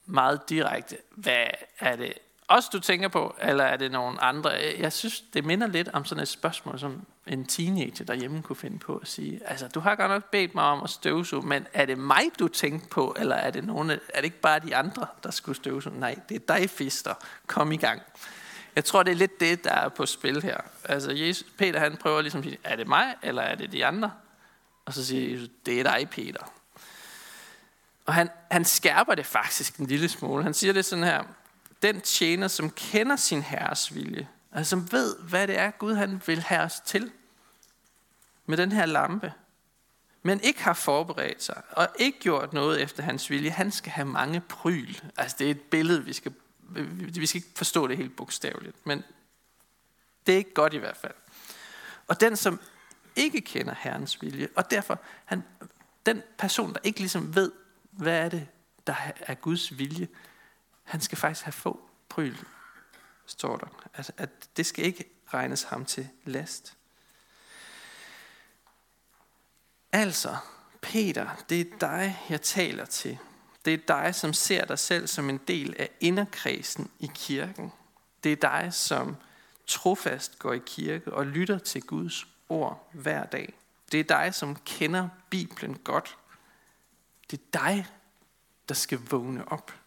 meget 0.06 0.48
direkte, 0.48 0.96
hvad 1.10 1.46
er 1.78 1.96
det 1.96 2.14
også 2.48 2.68
du 2.72 2.80
tænker 2.80 3.08
på, 3.08 3.36
eller 3.42 3.64
er 3.64 3.76
det 3.76 3.92
nogen 3.92 4.18
andre? 4.20 4.50
Jeg 4.78 4.92
synes, 4.92 5.20
det 5.20 5.44
minder 5.44 5.66
lidt 5.66 5.88
om 5.92 6.04
sådan 6.04 6.22
et 6.22 6.28
spørgsmål, 6.28 6.78
som 6.78 7.06
en 7.26 7.46
teenager 7.46 8.04
derhjemme 8.04 8.42
kunne 8.42 8.56
finde 8.56 8.78
på 8.78 8.96
at 8.96 9.08
sige. 9.08 9.40
Altså, 9.46 9.68
du 9.68 9.80
har 9.80 9.94
godt 9.94 10.10
nok 10.10 10.30
bedt 10.30 10.54
mig 10.54 10.64
om 10.64 10.82
at 10.82 10.90
støvsuge, 10.90 11.46
men 11.46 11.66
er 11.72 11.84
det 11.84 11.98
mig, 11.98 12.22
du 12.38 12.48
tænkte 12.48 12.88
på, 12.88 13.16
eller 13.18 13.36
er 13.36 13.50
det, 13.50 13.64
nogen, 13.64 13.90
er 13.90 13.96
det 14.16 14.24
ikke 14.24 14.40
bare 14.40 14.58
de 14.58 14.76
andre, 14.76 15.06
der 15.22 15.30
skulle 15.30 15.56
støvsuge? 15.56 16.00
Nej, 16.00 16.18
det 16.28 16.34
er 16.34 16.56
dig, 16.56 16.70
fister. 16.70 17.14
Kom 17.46 17.72
i 17.72 17.76
gang. 17.76 18.02
Jeg 18.76 18.84
tror, 18.84 19.02
det 19.02 19.10
er 19.10 19.16
lidt 19.16 19.40
det, 19.40 19.64
der 19.64 19.70
er 19.72 19.88
på 19.88 20.06
spil 20.06 20.42
her. 20.42 20.56
Altså, 20.84 21.12
Jesus, 21.12 21.46
Peter 21.58 21.80
han 21.80 21.96
prøver 21.96 22.20
ligesom 22.20 22.38
at 22.38 22.44
sige, 22.44 22.58
er 22.64 22.76
det 22.76 22.88
mig, 22.88 23.14
eller 23.22 23.42
er 23.42 23.54
det 23.54 23.72
de 23.72 23.86
andre? 23.86 24.12
Og 24.84 24.94
så 24.94 25.06
siger 25.06 25.32
Jesus, 25.32 25.48
det 25.66 25.80
er 25.80 25.82
dig, 25.82 26.08
Peter. 26.10 26.52
Og 28.06 28.14
han, 28.14 28.30
han 28.50 28.64
skærper 28.64 29.14
det 29.14 29.26
faktisk 29.26 29.76
en 29.76 29.86
lille 29.86 30.08
smule. 30.08 30.42
Han 30.42 30.54
siger 30.54 30.72
det 30.72 30.84
sådan 30.84 31.04
her, 31.04 31.22
den 31.82 32.00
tjener, 32.00 32.48
som 32.48 32.70
kender 32.70 33.16
sin 33.16 33.42
herres 33.42 33.94
vilje, 33.94 34.28
altså 34.52 34.70
som 34.70 34.92
ved, 34.92 35.18
hvad 35.18 35.46
det 35.46 35.58
er, 35.58 35.70
Gud 35.70 35.94
han 35.94 36.22
vil 36.26 36.40
have 36.40 36.60
os 36.60 36.80
til 36.80 37.12
med 38.46 38.56
den 38.56 38.72
her 38.72 38.86
lampe, 38.86 39.32
men 40.22 40.40
ikke 40.40 40.62
har 40.62 40.72
forberedt 40.72 41.42
sig, 41.42 41.62
og 41.70 41.88
ikke 41.98 42.18
gjort 42.20 42.52
noget 42.52 42.82
efter 42.82 43.02
hans 43.02 43.30
vilje, 43.30 43.50
han 43.50 43.70
skal 43.70 43.92
have 43.92 44.08
mange 44.08 44.40
pryl. 44.40 44.94
Altså 45.16 45.36
det 45.38 45.46
er 45.46 45.50
et 45.50 45.60
billede, 45.60 46.04
vi 46.04 46.12
skal, 46.12 46.34
vi 46.98 47.26
skal 47.26 47.38
ikke 47.38 47.56
forstå 47.56 47.86
det 47.86 47.96
helt 47.96 48.16
bogstaveligt, 48.16 48.86
men 48.86 49.04
det 50.26 50.32
er 50.32 50.38
ikke 50.38 50.54
godt 50.54 50.74
i 50.74 50.78
hvert 50.78 50.96
fald. 50.96 51.14
Og 52.06 52.20
den, 52.20 52.36
som 52.36 52.60
ikke 53.16 53.40
kender 53.40 53.74
Herrens 53.78 54.22
vilje, 54.22 54.48
og 54.56 54.70
derfor, 54.70 55.00
han, 55.24 55.44
den 56.06 56.22
person, 56.38 56.72
der 56.72 56.80
ikke 56.82 57.00
ligesom 57.00 57.34
ved, 57.34 57.52
hvad 57.90 58.24
er 58.24 58.28
det, 58.28 58.46
der 58.86 58.94
er 59.20 59.34
Guds 59.34 59.78
vilje, 59.78 60.08
han 60.88 61.00
skal 61.00 61.18
faktisk 61.18 61.44
have 61.44 61.52
få 61.52 61.80
pryl. 62.08 62.36
står 63.26 63.56
der. 63.56 63.66
Altså, 63.94 64.12
at 64.16 64.30
det 64.56 64.66
skal 64.66 64.84
ikke 64.84 65.04
regnes 65.26 65.62
ham 65.62 65.84
til 65.84 66.08
last. 66.24 66.76
Altså, 69.92 70.36
Peter, 70.80 71.44
det 71.48 71.60
er 71.60 71.78
dig, 71.80 72.22
jeg 72.28 72.42
taler 72.42 72.84
til. 72.84 73.18
Det 73.64 73.74
er 73.74 74.02
dig, 74.02 74.14
som 74.14 74.32
ser 74.32 74.64
dig 74.64 74.78
selv 74.78 75.06
som 75.06 75.30
en 75.30 75.38
del 75.38 75.74
af 75.78 75.90
inderkredsen 76.00 76.90
i 76.98 77.10
kirken. 77.14 77.72
Det 78.24 78.32
er 78.32 78.36
dig, 78.36 78.74
som 78.74 79.16
trofast 79.66 80.38
går 80.38 80.52
i 80.52 80.60
kirke 80.66 81.12
og 81.12 81.26
lytter 81.26 81.58
til 81.58 81.82
Guds 81.82 82.26
ord 82.48 82.90
hver 82.92 83.24
dag. 83.24 83.54
Det 83.92 84.00
er 84.00 84.04
dig, 84.04 84.34
som 84.34 84.56
kender 84.56 85.08
Bibelen 85.30 85.78
godt. 85.84 86.16
Det 87.30 87.40
er 87.40 87.58
dig, 87.60 87.86
der 88.68 88.74
skal 88.74 88.98
vågne 89.10 89.52
op 89.52 89.77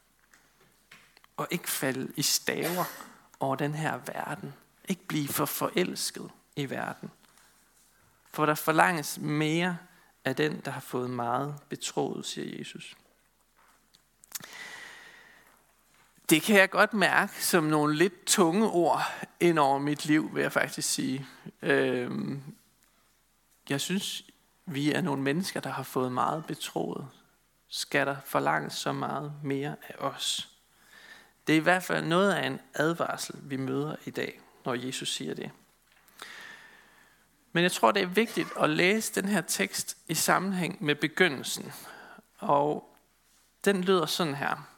og 1.37 1.47
ikke 1.51 1.69
falde 1.69 2.13
i 2.15 2.21
staver 2.21 2.83
over 3.39 3.55
den 3.55 3.73
her 3.73 3.99
verden. 4.05 4.53
Ikke 4.87 5.07
blive 5.07 5.27
for 5.27 5.45
forelsket 5.45 6.31
i 6.55 6.69
verden. 6.69 7.11
For 8.29 8.45
der 8.45 8.55
forlanges 8.55 9.19
mere 9.19 9.77
af 10.25 10.35
den, 10.35 10.61
der 10.65 10.71
har 10.71 10.79
fået 10.79 11.09
meget 11.09 11.55
betroet, 11.69 12.25
siger 12.25 12.57
Jesus. 12.57 12.95
Det 16.29 16.41
kan 16.41 16.55
jeg 16.55 16.69
godt 16.69 16.93
mærke 16.93 17.45
som 17.45 17.63
nogle 17.63 17.95
lidt 17.95 18.25
tunge 18.25 18.69
ord 18.69 19.01
ind 19.39 19.59
over 19.59 19.79
mit 19.79 20.05
liv, 20.05 20.35
vil 20.35 20.41
jeg 20.41 20.51
faktisk 20.51 20.89
sige. 20.89 21.27
Øhm, 21.61 22.43
jeg 23.69 23.81
synes, 23.81 24.23
vi 24.65 24.91
er 24.91 25.01
nogle 25.01 25.21
mennesker, 25.21 25.59
der 25.59 25.69
har 25.69 25.83
fået 25.83 26.11
meget 26.11 26.45
betroet. 26.45 27.07
Skal 27.67 28.07
der 28.07 28.15
forlanges 28.25 28.73
så 28.73 28.91
meget 28.91 29.33
mere 29.43 29.75
af 29.89 29.95
os? 29.97 30.50
Det 31.51 31.57
er 31.57 31.61
i 31.61 31.63
hvert 31.63 31.83
fald 31.83 32.05
noget 32.05 32.33
af 32.33 32.47
en 32.47 32.59
advarsel, 32.73 33.35
vi 33.43 33.57
møder 33.57 33.95
i 34.05 34.09
dag, 34.09 34.41
når 34.65 34.73
Jesus 34.73 35.13
siger 35.13 35.33
det. 35.33 35.51
Men 37.51 37.63
jeg 37.63 37.71
tror, 37.71 37.91
det 37.91 38.01
er 38.01 38.07
vigtigt 38.07 38.47
at 38.59 38.69
læse 38.69 39.21
den 39.21 39.29
her 39.29 39.41
tekst 39.41 39.97
i 40.07 40.13
sammenhæng 40.13 40.83
med 40.83 40.95
begyndelsen. 40.95 41.71
Og 42.37 42.95
den 43.65 43.83
lyder 43.83 44.05
sådan 44.05 44.35
her. 44.35 44.69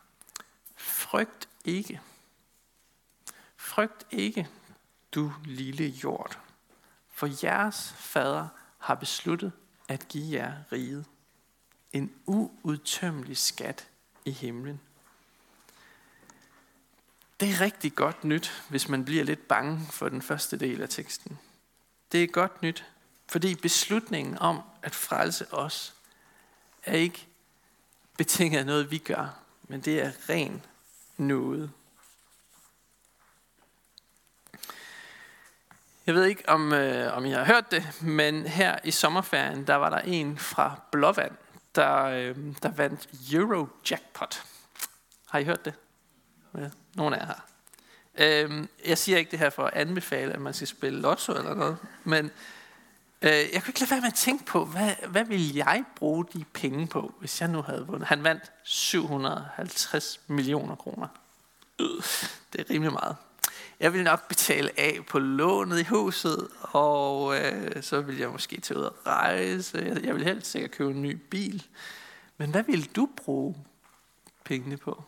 Frygt 0.76 1.50
ikke. 1.66 2.02
Frygt 3.58 4.08
ikke, 4.12 4.48
du 5.12 5.34
lille 5.46 5.88
jord. 5.88 6.40
For 7.12 7.46
jeres 7.46 7.94
fader 7.98 8.48
har 8.78 8.96
besluttet 8.96 9.52
at 9.88 10.08
give 10.08 10.40
jer 10.42 10.54
riget. 10.72 11.06
En 11.92 12.14
uudtømmelig 12.26 13.38
skat 13.38 13.88
i 14.26 14.32
himlen. 14.32 14.80
Det 17.40 17.50
er 17.50 17.62
rigtig 17.62 17.96
godt 17.96 18.24
nyt, 18.24 18.64
hvis 18.70 18.90
man 18.90 19.06
bliver 19.06 19.24
lidt 19.24 19.48
bange 19.48 19.88
for 19.92 20.10
den 20.10 20.22
første 20.22 20.60
del 20.60 20.82
af 20.82 20.90
teksten. 20.90 21.40
Det 22.12 22.24
er 22.24 22.28
godt 22.28 22.62
nyt, 22.62 22.86
fordi 23.28 23.56
beslutningen 23.56 24.38
om 24.40 24.62
at 24.82 24.96
frelse 24.96 25.54
os 25.54 25.94
er 26.84 26.98
ikke 26.98 27.28
betinget 28.18 28.60
af 28.60 28.66
noget, 28.66 28.92
vi 28.92 28.98
gør, 28.98 29.40
men 29.64 29.82
det 29.82 30.02
er 30.02 30.12
ren 30.30 30.66
noget. 31.18 31.72
Jeg 36.06 36.16
ved 36.16 36.26
ikke, 36.26 36.50
om, 36.50 36.74
øh, 36.74 37.18
om 37.18 37.26
I 37.26 37.32
har 37.32 37.46
hørt 37.46 37.72
det, 37.72 38.02
men 38.02 38.48
her 38.48 38.80
i 38.84 38.92
sommerferien, 38.92 39.68
der 39.68 39.76
var 39.76 39.90
der 39.90 40.00
en 40.00 40.38
fra 40.38 40.82
Blåvand, 40.92 41.38
der, 41.76 42.04
øh, 42.04 42.36
der 42.64 42.72
vandt 42.72 43.10
Eurojackpot. 43.34 44.44
Har 45.26 45.40
I 45.40 45.44
hørt 45.44 45.66
det? 45.66 45.74
Ja, 46.58 46.70
nogle 46.96 47.16
er 47.16 47.26
her. 47.26 47.46
Øhm, 48.18 48.70
jeg 48.86 48.98
siger 48.98 49.18
ikke 49.18 49.32
det 49.32 49.40
her 49.40 49.50
for 49.50 49.66
at 49.66 49.74
anbefale, 49.74 50.34
at 50.34 50.42
man 50.42 50.54
skal 50.54 50.68
spille 50.68 51.02
lotto 51.02 51.34
eller 51.34 51.54
noget, 51.54 51.78
men 52.04 52.32
øh, 53.22 53.32
jeg 53.32 53.64
kunne 53.64 53.70
ikke 53.70 53.80
lade 53.80 53.92
være 53.92 54.02
med 54.02 54.08
at 54.08 54.14
tænke 54.14 54.46
på, 54.46 54.66
hvad, 54.66 54.92
hvad 55.08 55.26
ville 55.26 55.52
jeg 55.56 55.84
bruge 55.96 56.26
de 56.34 56.46
penge 56.54 56.88
på, 56.88 57.14
hvis 57.20 57.42
jeg 57.42 57.50
nu 57.50 57.62
havde 57.62 57.88
vundet? 57.88 58.08
Han 58.08 58.24
vandt 58.24 58.52
750 58.64 60.20
millioner 60.28 60.76
kroner. 60.76 61.08
Øh, 61.80 62.04
det 62.54 62.62
er 62.62 62.70
rimelig 62.70 62.94
meget. 62.94 63.16
Jeg 63.80 63.94
vil 63.94 64.04
nok 64.04 64.28
betale 64.28 64.80
af 64.80 65.00
på 65.10 65.20
lånet 65.20 65.80
i 65.80 65.84
huset, 65.84 66.48
og 66.62 67.38
øh, 67.40 67.84
så 67.84 68.02
vil 68.02 68.18
jeg 68.18 68.30
måske 68.30 68.62
tage 68.62 68.80
ud 68.80 68.84
og 68.84 68.96
rejse. 69.06 69.78
Jeg, 69.78 70.04
jeg 70.04 70.16
vil 70.16 70.24
helst 70.24 70.52
sikkert 70.52 70.72
købe 70.72 70.92
en 70.92 71.02
ny 71.02 71.12
bil. 71.30 71.64
Men 72.38 72.52
hvad 72.52 72.64
vil 72.64 72.96
du 72.96 73.10
bruge 73.18 73.56
pengene 74.44 74.78
på? 74.78 75.04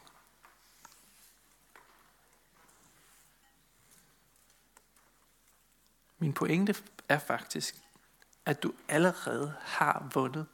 Min 6.19 6.33
pointe 6.33 6.75
er 7.09 7.19
faktisk, 7.19 7.75
at 8.45 8.63
du 8.63 8.73
allerede 8.87 9.53
har 9.61 10.09
vundet 10.13 10.45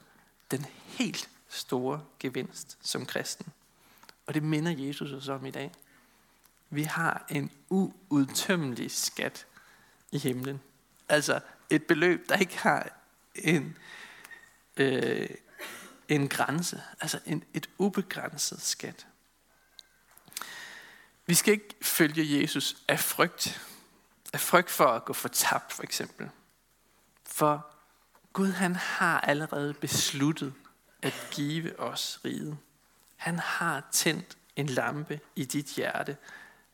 den 0.51 0.65
helt 0.85 1.29
store 1.49 2.05
gevinst 2.19 2.77
som 2.81 3.05
kristen. 3.05 3.53
Og 4.25 4.33
det 4.33 4.43
minder 4.43 4.71
Jesus 4.71 5.11
os 5.11 5.27
om 5.27 5.45
i 5.45 5.51
dag. 5.51 5.71
Vi 6.69 6.83
har 6.83 7.25
en 7.29 7.51
uudtømmelig 7.69 8.91
skat 8.91 9.45
i 10.11 10.17
himlen. 10.17 10.61
Altså 11.09 11.39
et 11.69 11.83
beløb, 11.83 12.29
der 12.29 12.35
ikke 12.35 12.57
har 12.57 12.99
en, 13.35 13.77
øh, 14.77 15.29
en 16.07 16.27
grænse. 16.27 16.81
Altså 16.99 17.19
en, 17.25 17.43
et 17.53 17.69
ubegrænset 17.77 18.61
skat. 18.61 19.07
Vi 21.25 21.33
skal 21.33 21.53
ikke 21.53 21.75
følge 21.81 22.41
Jesus 22.41 22.77
af 22.87 22.99
frygt. 22.99 23.61
Af 24.33 24.39
frygt 24.39 24.69
for 24.69 24.85
at 24.85 25.05
gå 25.05 25.13
for 25.13 25.27
tabt, 25.27 25.73
for 25.73 25.83
eksempel. 25.83 26.29
For 27.25 27.71
Gud 28.33 28.51
han 28.51 28.75
har 28.75 29.21
allerede 29.21 29.73
besluttet 29.73 30.53
at 31.01 31.27
give 31.31 31.79
os 31.79 32.19
riget. 32.25 32.57
Han 33.15 33.39
har 33.39 33.87
tændt 33.91 34.37
en 34.55 34.65
lampe 34.65 35.19
i 35.35 35.45
dit 35.45 35.65
hjerte, 35.65 36.17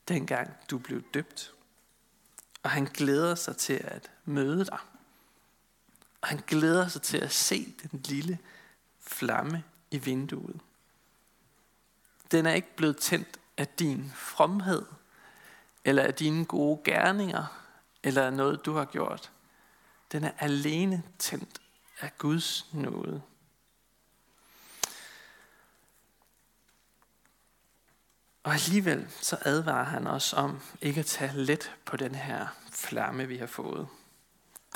dengang 0.08 0.54
du 0.72 0.78
blev 0.78 1.02
døbt. 1.13 1.54
Og 2.63 2.70
han 2.70 2.86
glæder 2.86 3.36
sig 3.36 3.58
til 3.58 3.74
at 3.84 4.12
møde 4.26 4.65
dig. 4.65 4.80
Og 6.22 6.28
han 6.28 6.43
glæder 6.48 6.88
sig 6.88 7.02
til 7.02 7.17
at 7.17 7.32
se 7.32 7.76
den 7.82 8.02
lille 8.02 8.39
flamme 9.00 9.63
i 9.91 9.98
vinduet. 9.98 10.60
Den 12.32 12.46
er 12.46 12.54
ikke 12.54 12.76
blevet 12.76 12.98
tændt 12.98 13.39
af 13.58 13.67
din 13.67 14.12
fromhed, 14.15 14.86
eller 15.88 16.04
af 16.04 16.13
dine 16.13 16.45
gode 16.45 16.82
gerninger, 16.84 17.45
eller 18.04 18.26
af 18.26 18.34
noget, 18.34 18.65
du 18.65 18.73
har 18.73 18.86
gjort. 18.86 19.32
Den 20.12 20.23
er 20.23 20.32
alene 20.39 21.04
tændt 21.19 21.62
af 22.00 22.17
Guds 22.17 22.73
nåde. 22.73 23.21
Og 28.43 28.54
alligevel 28.54 29.08
så 29.21 29.38
advarer 29.41 29.84
han 29.84 30.08
os 30.08 30.34
om 30.34 30.62
ikke 30.82 31.00
at 31.00 31.06
tage 31.06 31.34
let 31.34 31.76
på 31.86 31.97
den 31.97 32.15
her 32.15 32.47
flamme, 32.71 33.28
vi 33.28 33.38
har 33.38 33.47
fået. 33.47 33.88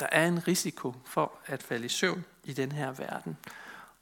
Der 0.00 0.06
er 0.12 0.26
en 0.26 0.48
risiko 0.48 0.94
for 1.04 1.38
at 1.46 1.62
falde 1.62 1.86
i 1.86 1.88
søvn 1.88 2.24
i 2.44 2.52
den 2.52 2.72
her 2.72 2.92
verden, 2.92 3.36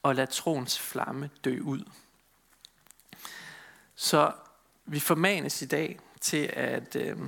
og 0.03 0.15
lade 0.15 0.31
troens 0.31 0.79
flamme 0.79 1.31
dø 1.45 1.61
ud. 1.61 1.85
Så 3.95 4.33
vi 4.85 5.01
formanes 5.01 5.63
i 5.63 5.67
dag 5.67 6.01
til 6.21 6.51
at 6.53 6.97
øh, 6.97 7.19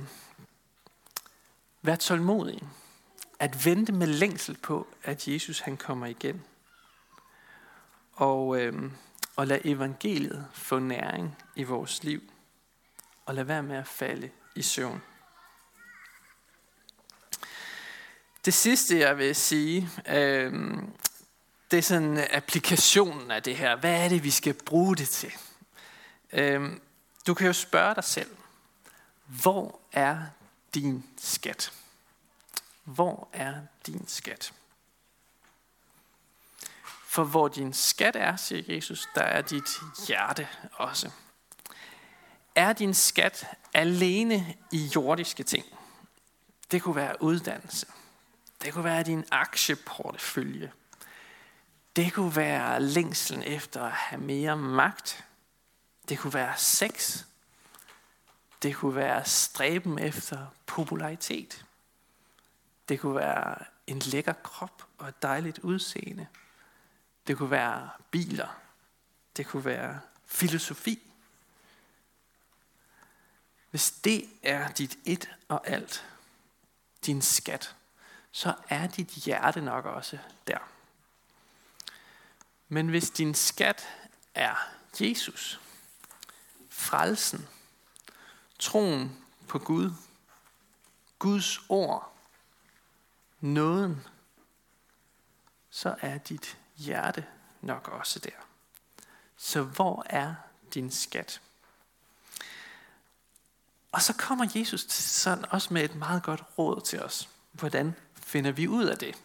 være 1.81 1.97
tålmodige, 1.97 2.63
at 3.39 3.65
vente 3.65 3.91
med 3.91 4.07
længsel 4.07 4.57
på, 4.57 4.87
at 5.03 5.27
Jesus 5.27 5.59
han 5.59 5.77
kommer 5.77 6.05
igen, 6.05 6.43
og, 8.13 8.61
øh, 8.61 8.91
og 9.35 9.47
lade 9.47 9.67
evangeliet 9.67 10.47
få 10.53 10.79
næring 10.79 11.37
i 11.55 11.63
vores 11.63 12.03
liv 12.03 12.21
og 13.25 13.35
lad 13.35 13.43
være 13.43 13.63
med 13.63 13.75
at 13.75 13.87
falde 13.87 14.29
i 14.55 14.61
søvn. 14.61 15.01
Det 18.45 18.53
sidste, 18.53 18.99
jeg 18.99 19.17
vil 19.17 19.35
sige, 19.35 19.89
øh, 20.07 20.53
det 21.71 21.77
er 21.77 21.81
sådan 21.81 22.27
applikationen 22.31 23.31
af 23.31 23.43
det 23.43 23.57
her. 23.57 23.75
Hvad 23.75 24.03
er 24.05 24.09
det, 24.09 24.23
vi 24.23 24.31
skal 24.31 24.53
bruge 24.53 24.95
det 24.95 25.09
til? 25.09 25.33
Øh, 26.33 26.69
du 27.27 27.33
kan 27.33 27.47
jo 27.47 27.53
spørge 27.53 27.95
dig 27.95 28.03
selv, 28.03 28.29
hvor 29.25 29.79
er 29.91 30.25
din 30.73 31.03
skat? 31.17 31.73
Hvor 32.83 33.27
er 33.33 33.61
din 33.85 34.07
skat? 34.07 34.53
For 37.07 37.23
hvor 37.23 37.47
din 37.47 37.73
skat 37.73 38.15
er, 38.15 38.35
siger 38.35 38.75
Jesus, 38.75 39.07
der 39.15 39.21
er 39.21 39.41
dit 39.41 39.69
hjerte 40.07 40.47
også. 40.73 41.11
Er 42.55 42.73
din 42.73 42.93
skat 42.93 43.47
alene 43.73 44.55
i 44.71 44.91
jordiske 44.95 45.43
ting? 45.43 45.65
Det 46.71 46.81
kunne 46.81 46.95
være 46.95 47.21
uddannelse. 47.21 47.87
Det 48.61 48.73
kunne 48.73 48.83
være 48.83 49.03
din 49.03 49.25
aktieportefølje. 49.31 50.71
Det 51.95 52.13
kunne 52.13 52.35
være 52.35 52.81
længslen 52.81 53.43
efter 53.43 53.83
at 53.83 53.91
have 53.91 54.21
mere 54.21 54.57
magt. 54.57 55.25
Det 56.09 56.19
kunne 56.19 56.33
være 56.33 56.57
sex. 56.57 57.23
Det 58.63 58.75
kunne 58.75 58.95
være 58.95 59.25
stræben 59.25 59.99
efter 59.99 60.47
popularitet. 60.65 61.65
Det 62.89 62.99
kunne 62.99 63.15
være 63.15 63.65
en 63.87 63.99
lækker 63.99 64.33
krop 64.33 64.87
og 64.97 65.07
et 65.07 65.21
dejligt 65.21 65.59
udseende. 65.59 66.27
Det 67.27 67.37
kunne 67.37 67.51
være 67.51 67.89
biler. 68.11 68.59
Det 69.37 69.47
kunne 69.47 69.65
være 69.65 69.99
filosofi. 70.25 71.11
Hvis 73.69 73.91
det 73.91 74.29
er 74.43 74.71
dit 74.71 74.97
et 75.05 75.29
og 75.47 75.67
alt, 75.67 76.05
din 77.05 77.21
skat, 77.21 77.75
så 78.31 78.53
er 78.69 78.87
dit 78.87 79.07
hjerte 79.07 79.61
nok 79.61 79.85
også 79.85 80.17
der. 80.47 80.69
Men 82.67 82.89
hvis 82.89 83.09
din 83.09 83.35
skat 83.35 83.87
er 84.35 84.55
Jesus, 84.99 85.59
frelsen, 86.69 87.47
troen 88.63 89.17
på 89.47 89.59
Gud, 89.59 89.91
Guds 91.19 91.59
ord, 91.69 92.13
nåden, 93.41 94.01
så 95.69 95.95
er 96.01 96.17
dit 96.17 96.57
hjerte 96.77 97.25
nok 97.61 97.87
også 97.87 98.19
der. 98.19 98.29
Så 99.37 99.63
hvor 99.63 100.05
er 100.09 100.35
din 100.73 100.91
skat? 100.91 101.41
Og 103.91 104.01
så 104.01 104.13
kommer 104.13 104.47
Jesus 104.55 104.85
sådan 104.91 105.45
også 105.49 105.73
med 105.73 105.83
et 105.83 105.95
meget 105.95 106.23
godt 106.23 106.43
råd 106.57 106.81
til 106.81 107.01
os. 107.03 107.29
Hvordan 107.51 107.95
finder 108.13 108.51
vi 108.51 108.67
ud 108.67 108.85
af 108.85 108.97
det? 108.97 109.15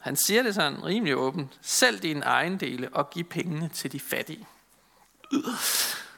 Han 0.00 0.16
siger 0.16 0.42
det 0.42 0.54
sådan 0.54 0.84
rimelig 0.84 1.16
åbent. 1.16 1.58
Sælg 1.62 2.02
dine 2.02 2.24
ejendele 2.24 2.88
og 2.92 3.10
giv 3.10 3.24
pengene 3.24 3.68
til 3.68 3.92
de 3.92 4.00
fattige. 4.00 4.46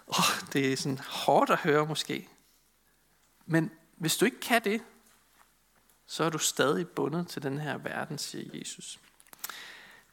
Oh, 0.06 0.48
det 0.52 0.72
er 0.72 0.76
sådan 0.76 0.98
hårdt 0.98 1.50
at 1.50 1.58
høre 1.58 1.86
måske. 1.86 2.28
Men 3.46 3.70
hvis 3.96 4.16
du 4.16 4.24
ikke 4.24 4.40
kan 4.40 4.64
det, 4.64 4.82
så 6.06 6.24
er 6.24 6.30
du 6.30 6.38
stadig 6.38 6.88
bundet 6.88 7.28
til 7.28 7.42
den 7.42 7.58
her 7.58 7.78
verden, 7.78 8.18
siger 8.18 8.58
Jesus. 8.58 8.98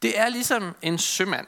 Det 0.02 0.20
er 0.20 0.30
ligesom 0.30 0.76
en 0.82 0.98
sømand, 0.98 1.48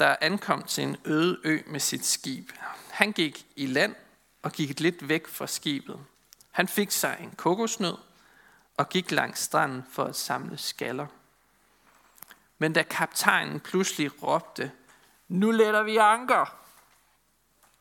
der 0.00 0.16
ankom 0.20 0.62
til 0.62 0.84
en 0.84 0.96
øde 1.04 1.38
ø 1.44 1.58
med 1.66 1.80
sit 1.80 2.06
skib. 2.06 2.52
Han 2.90 3.12
gik 3.12 3.46
i 3.56 3.66
land 3.66 3.94
og 4.42 4.52
gik 4.52 4.80
lidt 4.80 5.08
væk 5.08 5.26
fra 5.26 5.46
skibet. 5.46 5.98
Han 6.50 6.68
fik 6.68 6.90
sig 6.90 7.18
en 7.20 7.30
kokosnød 7.30 7.96
og 8.76 8.88
gik 8.88 9.10
langs 9.10 9.40
stranden 9.40 9.84
for 9.92 10.04
at 10.04 10.16
samle 10.16 10.58
skaller. 10.58 11.06
Men 12.58 12.72
da 12.72 12.82
kaptajnen 12.82 13.60
pludselig 13.60 14.22
råbte, 14.22 14.72
nu 15.28 15.50
letter 15.50 15.82
vi 15.82 15.96
anker, 15.96 16.65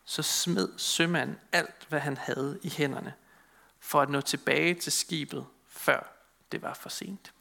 så 0.05 0.23
smed 0.23 0.69
sømanden 0.77 1.37
alt, 1.51 1.85
hvad 1.89 1.99
han 1.99 2.17
havde 2.17 2.59
i 2.63 2.69
hænderne, 2.69 3.13
for 3.79 4.01
at 4.01 4.09
nå 4.09 4.21
tilbage 4.21 4.73
til 4.73 4.91
skibet, 4.91 5.45
før 5.67 6.11
det 6.51 6.61
var 6.61 6.73
for 6.73 6.89
sent. 6.89 7.33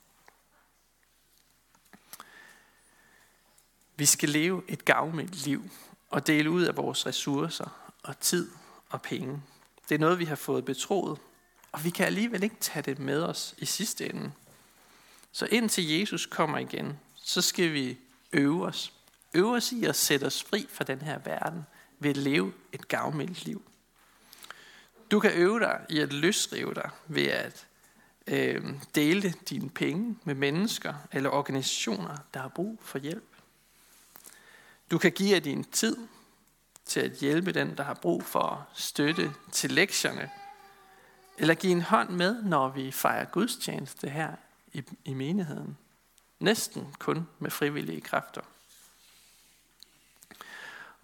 Vi 3.96 4.04
skal 4.04 4.28
leve 4.28 4.62
et 4.68 4.84
gavmildt 4.84 5.44
liv 5.44 5.70
og 6.10 6.26
dele 6.26 6.50
ud 6.50 6.62
af 6.62 6.76
vores 6.76 7.06
ressourcer 7.06 7.92
og 8.02 8.20
tid 8.20 8.50
og 8.88 9.02
penge. 9.02 9.42
Det 9.88 9.94
er 9.94 9.98
noget, 9.98 10.18
vi 10.18 10.24
har 10.24 10.36
fået 10.36 10.64
betroet, 10.64 11.18
og 11.72 11.84
vi 11.84 11.90
kan 11.90 12.06
alligevel 12.06 12.42
ikke 12.42 12.56
tage 12.60 12.82
det 12.82 12.98
med 12.98 13.22
os 13.22 13.54
i 13.58 13.64
sidste 13.64 14.10
ende. 14.10 14.32
Så 15.32 15.46
indtil 15.46 15.98
Jesus 15.98 16.26
kommer 16.26 16.58
igen, 16.58 16.98
så 17.14 17.42
skal 17.42 17.72
vi 17.72 17.98
øve 18.32 18.66
os. 18.66 18.92
Øve 19.34 19.56
os 19.56 19.72
i 19.72 19.84
at 19.84 19.96
sætte 19.96 20.24
os 20.24 20.42
fri 20.42 20.66
fra 20.70 20.84
den 20.84 21.02
her 21.02 21.18
verden 21.18 21.66
ved 22.04 22.10
at 22.10 22.16
leve 22.16 22.52
et 22.72 22.88
gavmildt 22.88 23.44
liv. 23.44 23.62
Du 25.10 25.20
kan 25.20 25.32
øve 25.32 25.60
dig 25.60 25.80
i 25.88 25.98
at 25.98 26.12
løsrive 26.12 26.74
dig 26.74 26.90
ved 27.06 27.26
at 27.26 27.66
øh, 28.26 28.64
dele 28.94 29.34
dine 29.48 29.70
penge 29.70 30.18
med 30.24 30.34
mennesker 30.34 30.94
eller 31.12 31.30
organisationer, 31.30 32.16
der 32.34 32.40
har 32.40 32.48
brug 32.48 32.78
for 32.82 32.98
hjælp. 32.98 33.24
Du 34.90 34.98
kan 34.98 35.12
give 35.12 35.34
af 35.34 35.42
din 35.42 35.64
tid 35.64 35.96
til 36.84 37.00
at 37.00 37.12
hjælpe 37.12 37.52
den, 37.52 37.76
der 37.76 37.82
har 37.82 37.94
brug 37.94 38.22
for 38.22 38.68
støtte 38.74 39.32
til 39.52 39.70
lektierne, 39.70 40.30
eller 41.38 41.54
give 41.54 41.72
en 41.72 41.80
hånd 41.80 42.10
med, 42.10 42.42
når 42.42 42.68
vi 42.68 42.90
fejrer 42.90 43.24
gudstjeneste 43.24 44.08
her 44.08 44.32
i, 44.72 44.82
i 45.04 45.14
menigheden. 45.14 45.76
Næsten 46.40 46.94
kun 46.98 47.28
med 47.38 47.50
frivillige 47.50 48.00
kræfter. 48.00 48.40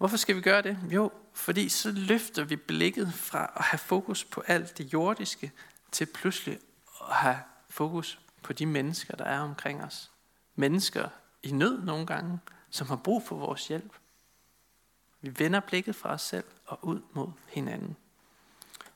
Hvorfor 0.01 0.17
skal 0.17 0.35
vi 0.35 0.41
gøre 0.41 0.61
det? 0.61 0.77
Jo, 0.89 1.11
fordi 1.33 1.69
så 1.69 1.91
løfter 1.91 2.43
vi 2.43 2.55
blikket 2.55 3.13
fra 3.13 3.53
at 3.55 3.63
have 3.63 3.79
fokus 3.79 4.23
på 4.23 4.43
alt 4.47 4.77
det 4.77 4.93
jordiske, 4.93 5.51
til 5.91 6.05
pludselig 6.05 6.59
at 7.09 7.15
have 7.15 7.37
fokus 7.69 8.19
på 8.43 8.53
de 8.53 8.65
mennesker, 8.65 9.15
der 9.15 9.25
er 9.25 9.39
omkring 9.39 9.83
os. 9.83 10.11
Mennesker 10.55 11.09
i 11.43 11.51
nød 11.51 11.83
nogle 11.83 12.05
gange, 12.05 12.39
som 12.69 12.87
har 12.87 12.95
brug 12.95 13.23
for 13.27 13.35
vores 13.35 13.67
hjælp. 13.67 13.93
Vi 15.21 15.33
vender 15.37 15.59
blikket 15.59 15.95
fra 15.95 16.09
os 16.09 16.21
selv 16.21 16.45
og 16.65 16.79
ud 16.81 17.01
mod 17.13 17.27
hinanden. 17.49 17.95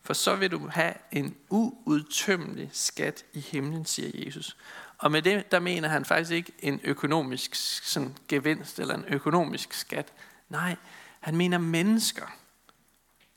For 0.02 0.14
så 0.14 0.36
vil 0.36 0.52
du 0.52 0.68
have 0.68 0.94
en 1.12 1.36
uudtømmelig 1.50 2.70
skat 2.74 3.26
i 3.34 3.40
himlen, 3.40 3.86
siger 3.86 4.26
Jesus. 4.26 4.58
Og 4.98 5.12
med 5.12 5.22
det, 5.22 5.52
der 5.52 5.60
mener 5.60 5.88
han 5.88 6.06
faktisk 6.06 6.32
ikke 6.32 6.52
en 6.60 6.80
økonomisk 6.84 7.56
sådan, 7.84 8.18
gevinst 8.28 8.80
eller 8.80 8.96
en 8.96 9.06
økonomisk 9.06 9.74
skat. 9.74 10.14
Nej, 10.50 10.76
han 11.20 11.36
mener 11.36 11.58
mennesker. 11.58 12.26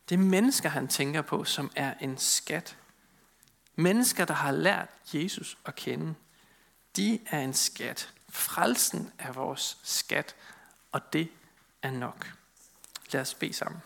Det 0.09 0.15
er 0.15 0.19
mennesker, 0.19 0.69
han 0.69 0.89
tænker 0.89 1.23
på, 1.23 1.45
som 1.45 1.71
er 1.77 1.95
en 2.01 2.19
skat. 2.19 2.77
Mennesker, 3.77 4.25
der 4.25 4.35
har 4.35 4.53
lært 4.53 4.89
Jesus 5.13 5.59
at 5.65 5.75
kende. 5.75 6.15
De 6.97 7.21
er 7.27 7.41
en 7.41 7.55
skat. 7.55 8.13
Frelsen 8.29 9.13
er 9.19 9.33
vores 9.33 9.79
skat, 9.83 10.35
og 10.93 11.13
det 11.13 11.31
er 11.83 11.91
nok. 11.91 12.33
Lad 13.13 13.21
os 13.21 13.35
bede 13.35 13.53
sammen. 13.53 13.83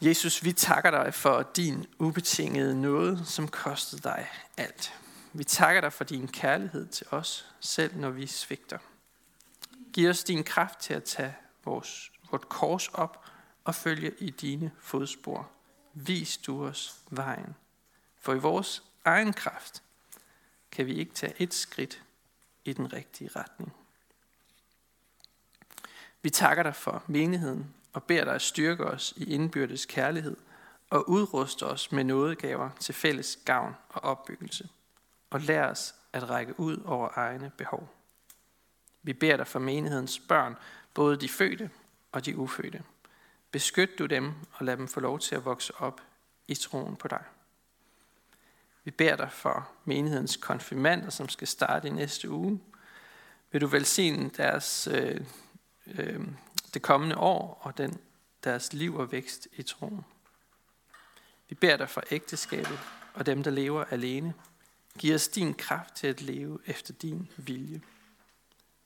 Jesus, 0.00 0.44
vi 0.44 0.52
takker 0.52 0.90
dig 0.90 1.14
for 1.14 1.42
din 1.42 1.86
ubetingede 1.98 2.80
nåde, 2.80 3.22
som 3.26 3.48
kostede 3.48 4.02
dig 4.02 4.30
alt. 4.56 4.94
Vi 5.32 5.44
takker 5.44 5.80
dig 5.80 5.92
for 5.92 6.04
din 6.04 6.28
kærlighed 6.28 6.86
til 6.86 7.06
os, 7.10 7.46
selv 7.60 7.96
når 7.96 8.10
vi 8.10 8.26
svigter. 8.26 8.78
Giv 9.92 10.08
os 10.08 10.24
din 10.24 10.44
kraft 10.44 10.78
til 10.78 10.94
at 10.94 11.04
tage 11.04 11.36
vores, 11.64 12.12
vort 12.30 12.48
kors 12.48 12.88
op 12.88 13.24
og 13.64 13.74
følge 13.74 14.14
i 14.18 14.30
dine 14.30 14.70
fodspor. 14.80 15.50
Vis 15.94 16.38
du 16.38 16.64
os 16.66 16.98
vejen. 17.10 17.54
For 18.20 18.34
i 18.34 18.38
vores 18.38 18.82
egen 19.04 19.32
kraft 19.32 19.82
kan 20.70 20.86
vi 20.86 20.94
ikke 20.94 21.14
tage 21.14 21.34
et 21.38 21.54
skridt 21.54 22.02
i 22.64 22.72
den 22.72 22.92
rigtige 22.92 23.30
retning. 23.36 23.72
Vi 26.22 26.30
takker 26.30 26.62
dig 26.62 26.74
for 26.74 27.02
menigheden 27.06 27.74
og 27.92 28.02
beder 28.02 28.24
dig 28.24 28.34
at 28.34 28.42
styrke 28.42 28.84
os 28.84 29.14
i 29.16 29.34
indbyrdes 29.34 29.86
kærlighed 29.86 30.36
og 30.90 31.08
udruste 31.08 31.66
os 31.66 31.92
med 31.92 32.04
nådegaver 32.04 32.70
til 32.80 32.94
fælles 32.94 33.38
gavn 33.44 33.74
og 33.88 34.04
opbyggelse. 34.04 34.68
Og 35.30 35.40
lær 35.40 35.70
os 35.70 35.94
at 36.12 36.30
række 36.30 36.60
ud 36.60 36.76
over 36.84 37.08
egne 37.14 37.50
behov. 37.58 37.97
Vi 39.02 39.12
beder 39.12 39.36
dig 39.36 39.46
for 39.46 39.58
menighedens 39.58 40.18
børn, 40.18 40.56
både 40.94 41.16
de 41.16 41.28
fødte 41.28 41.70
og 42.12 42.26
de 42.26 42.36
ufødte. 42.36 42.82
Beskyt 43.50 43.98
du 43.98 44.06
dem 44.06 44.34
og 44.52 44.66
lad 44.66 44.76
dem 44.76 44.88
få 44.88 45.00
lov 45.00 45.18
til 45.18 45.34
at 45.34 45.44
vokse 45.44 45.74
op 45.76 46.00
i 46.48 46.54
troen 46.54 46.96
på 46.96 47.08
dig. 47.08 47.24
Vi 48.84 48.90
beder 48.90 49.16
dig 49.16 49.32
for 49.32 49.68
menighedens 49.84 50.36
konfirmander, 50.36 51.10
som 51.10 51.28
skal 51.28 51.48
starte 51.48 51.88
i 51.88 51.90
næste 51.90 52.30
uge. 52.30 52.60
Vil 53.52 53.60
du 53.60 53.66
velsigne 53.66 54.30
deres, 54.36 54.88
øh, 54.92 55.20
øh, 55.86 56.20
det 56.74 56.82
kommende 56.82 57.16
år 57.18 57.60
og 57.62 57.78
den, 57.78 57.98
deres 58.44 58.72
liv 58.72 58.96
og 58.96 59.12
vækst 59.12 59.48
i 59.52 59.62
troen. 59.62 60.04
Vi 61.48 61.54
beder 61.54 61.76
dig 61.76 61.88
for 61.88 62.02
ægteskabet 62.10 62.78
og 63.14 63.26
dem, 63.26 63.42
der 63.42 63.50
lever 63.50 63.84
alene. 63.84 64.34
Giv 64.98 65.14
os 65.14 65.28
din 65.28 65.54
kraft 65.54 65.94
til 65.94 66.06
at 66.06 66.22
leve 66.22 66.58
efter 66.66 66.92
din 66.92 67.28
vilje. 67.36 67.80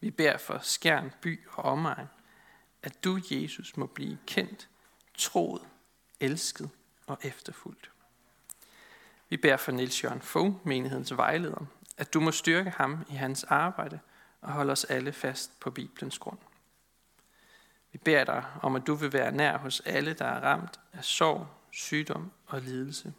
Vi 0.02 0.10
beder 0.10 0.38
for 0.38 0.58
skærn, 0.62 1.12
by 1.20 1.40
og 1.48 1.64
omegn, 1.64 2.06
at 2.82 3.04
du, 3.04 3.20
Jesus, 3.30 3.76
må 3.76 3.86
blive 3.86 4.18
kendt, 4.26 4.68
troet, 5.14 5.62
elsket 6.20 6.70
og 7.06 7.18
efterfulgt. 7.22 7.90
Vi 9.28 9.36
beder 9.36 9.56
for 9.56 9.72
Nils 9.72 10.04
Jørgen 10.04 10.20
Fogh, 10.20 10.66
menighedens 10.66 11.16
vejleder, 11.16 11.66
at 11.96 12.14
du 12.14 12.20
må 12.20 12.30
styrke 12.30 12.70
ham 12.70 13.06
i 13.10 13.14
hans 13.14 13.44
arbejde 13.44 14.00
og 14.40 14.52
holde 14.52 14.72
os 14.72 14.84
alle 14.84 15.12
fast 15.12 15.60
på 15.60 15.70
Bibelens 15.70 16.18
grund. 16.18 16.38
Vi 17.92 17.98
beder 17.98 18.24
dig 18.24 18.44
om, 18.62 18.76
at 18.76 18.86
du 18.86 18.94
vil 18.94 19.12
være 19.12 19.32
nær 19.32 19.58
hos 19.58 19.80
alle, 19.80 20.12
der 20.14 20.26
er 20.26 20.40
ramt 20.40 20.80
af 20.92 21.04
sorg, 21.04 21.46
sygdom 21.70 22.32
og 22.46 22.60
lidelse. 22.60 23.14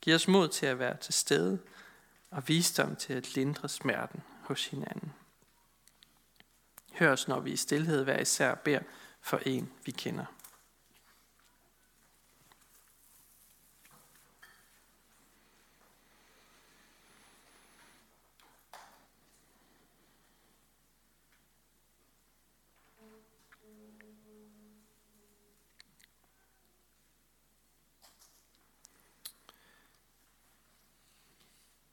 Giv 0.00 0.14
os 0.14 0.28
mod 0.28 0.48
til 0.48 0.66
at 0.66 0.78
være 0.78 0.96
til 0.96 1.14
stede 1.14 1.58
og 2.30 2.48
visdom 2.48 2.96
til 2.96 3.12
at 3.12 3.34
lindre 3.34 3.68
smerten 3.68 4.22
hos 4.42 4.66
hinanden. 4.66 5.12
Hør 6.98 7.12
os, 7.12 7.28
når 7.28 7.40
vi 7.40 7.52
i 7.52 7.56
stillhed 7.56 8.04
hver 8.04 8.20
især 8.20 8.54
beder 8.54 8.80
for 9.20 9.40
en, 9.46 9.72
vi 9.86 9.90
kender. 9.90 10.24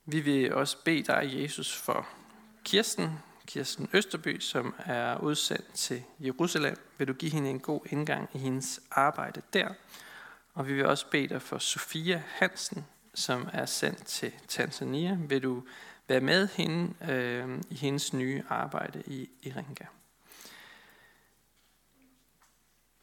Vi 0.05 0.19
vil 0.19 0.53
også 0.53 0.77
bede 0.83 1.03
dig, 1.03 1.29
Jesus, 1.33 1.75
for 1.77 2.07
Kirsten, 2.63 3.30
Kirsten 3.53 3.89
Østerby, 3.93 4.39
som 4.39 4.75
er 4.85 5.17
udsendt 5.17 5.73
til 5.73 6.03
Jerusalem. 6.19 6.77
Vil 6.97 7.07
du 7.07 7.13
give 7.13 7.31
hende 7.31 7.49
en 7.49 7.59
god 7.59 7.81
indgang 7.85 8.29
i 8.33 8.37
hendes 8.37 8.79
arbejde 8.91 9.41
der? 9.53 9.69
Og 10.53 10.67
vi 10.67 10.73
vil 10.73 10.85
også 10.85 11.05
bede 11.11 11.27
dig 11.27 11.41
for 11.41 11.57
Sofia 11.57 12.23
Hansen, 12.27 12.85
som 13.13 13.49
er 13.53 13.65
sendt 13.65 14.05
til 14.05 14.31
Tanzania. 14.47 15.17
Vil 15.19 15.43
du 15.43 15.63
være 16.07 16.19
med 16.19 16.47
hende 16.47 16.93
øh, 17.11 17.61
i 17.69 17.75
hendes 17.75 18.13
nye 18.13 18.43
arbejde 18.49 19.03
i 19.07 19.29
Iringa? 19.43 19.85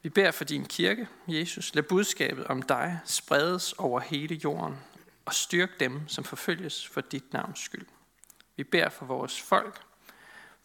Vi 0.03 0.09
beder 0.09 0.31
for 0.31 0.45
din 0.45 0.65
kirke, 0.65 1.09
Jesus. 1.27 1.75
Lad 1.75 1.83
budskabet 1.83 2.47
om 2.47 2.63
dig 2.63 3.01
spredes 3.05 3.73
over 3.73 4.01
hele 4.01 4.35
jorden 4.35 4.77
og 5.25 5.35
styrk 5.35 5.81
dem, 5.81 6.09
som 6.09 6.25
forfølges 6.25 6.87
for 6.87 7.01
dit 7.01 7.33
navns 7.33 7.61
skyld. 7.61 7.87
Vi 8.57 8.65
beder 8.65 8.89
for 8.89 9.07
vores 9.07 9.43
folk, 9.43 9.88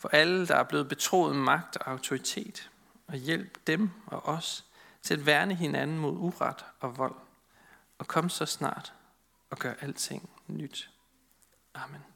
for 0.04 0.10
alle, 0.10 0.48
der 0.48 0.56
er 0.56 0.64
blevet 0.64 0.90
betroet 0.90 1.36
magt 1.36 1.78
og 1.78 1.92
autoritet, 1.92 2.70
og 3.08 3.16
hjælp 3.16 3.68
dem 3.68 3.90
og 4.06 4.26
os 4.26 4.66
til 5.02 5.14
at 5.14 5.26
værne 5.26 5.56
hinanden 5.56 5.98
mod 5.98 6.12
uret 6.12 6.66
og 6.80 6.98
vold, 6.98 7.16
og 7.98 8.08
kom 8.08 8.30
så 8.30 8.46
snart 8.46 8.94
og 9.50 9.58
gør 9.58 9.74
alting 9.82 10.30
nyt. 10.48 10.90
Amen. 11.74 12.13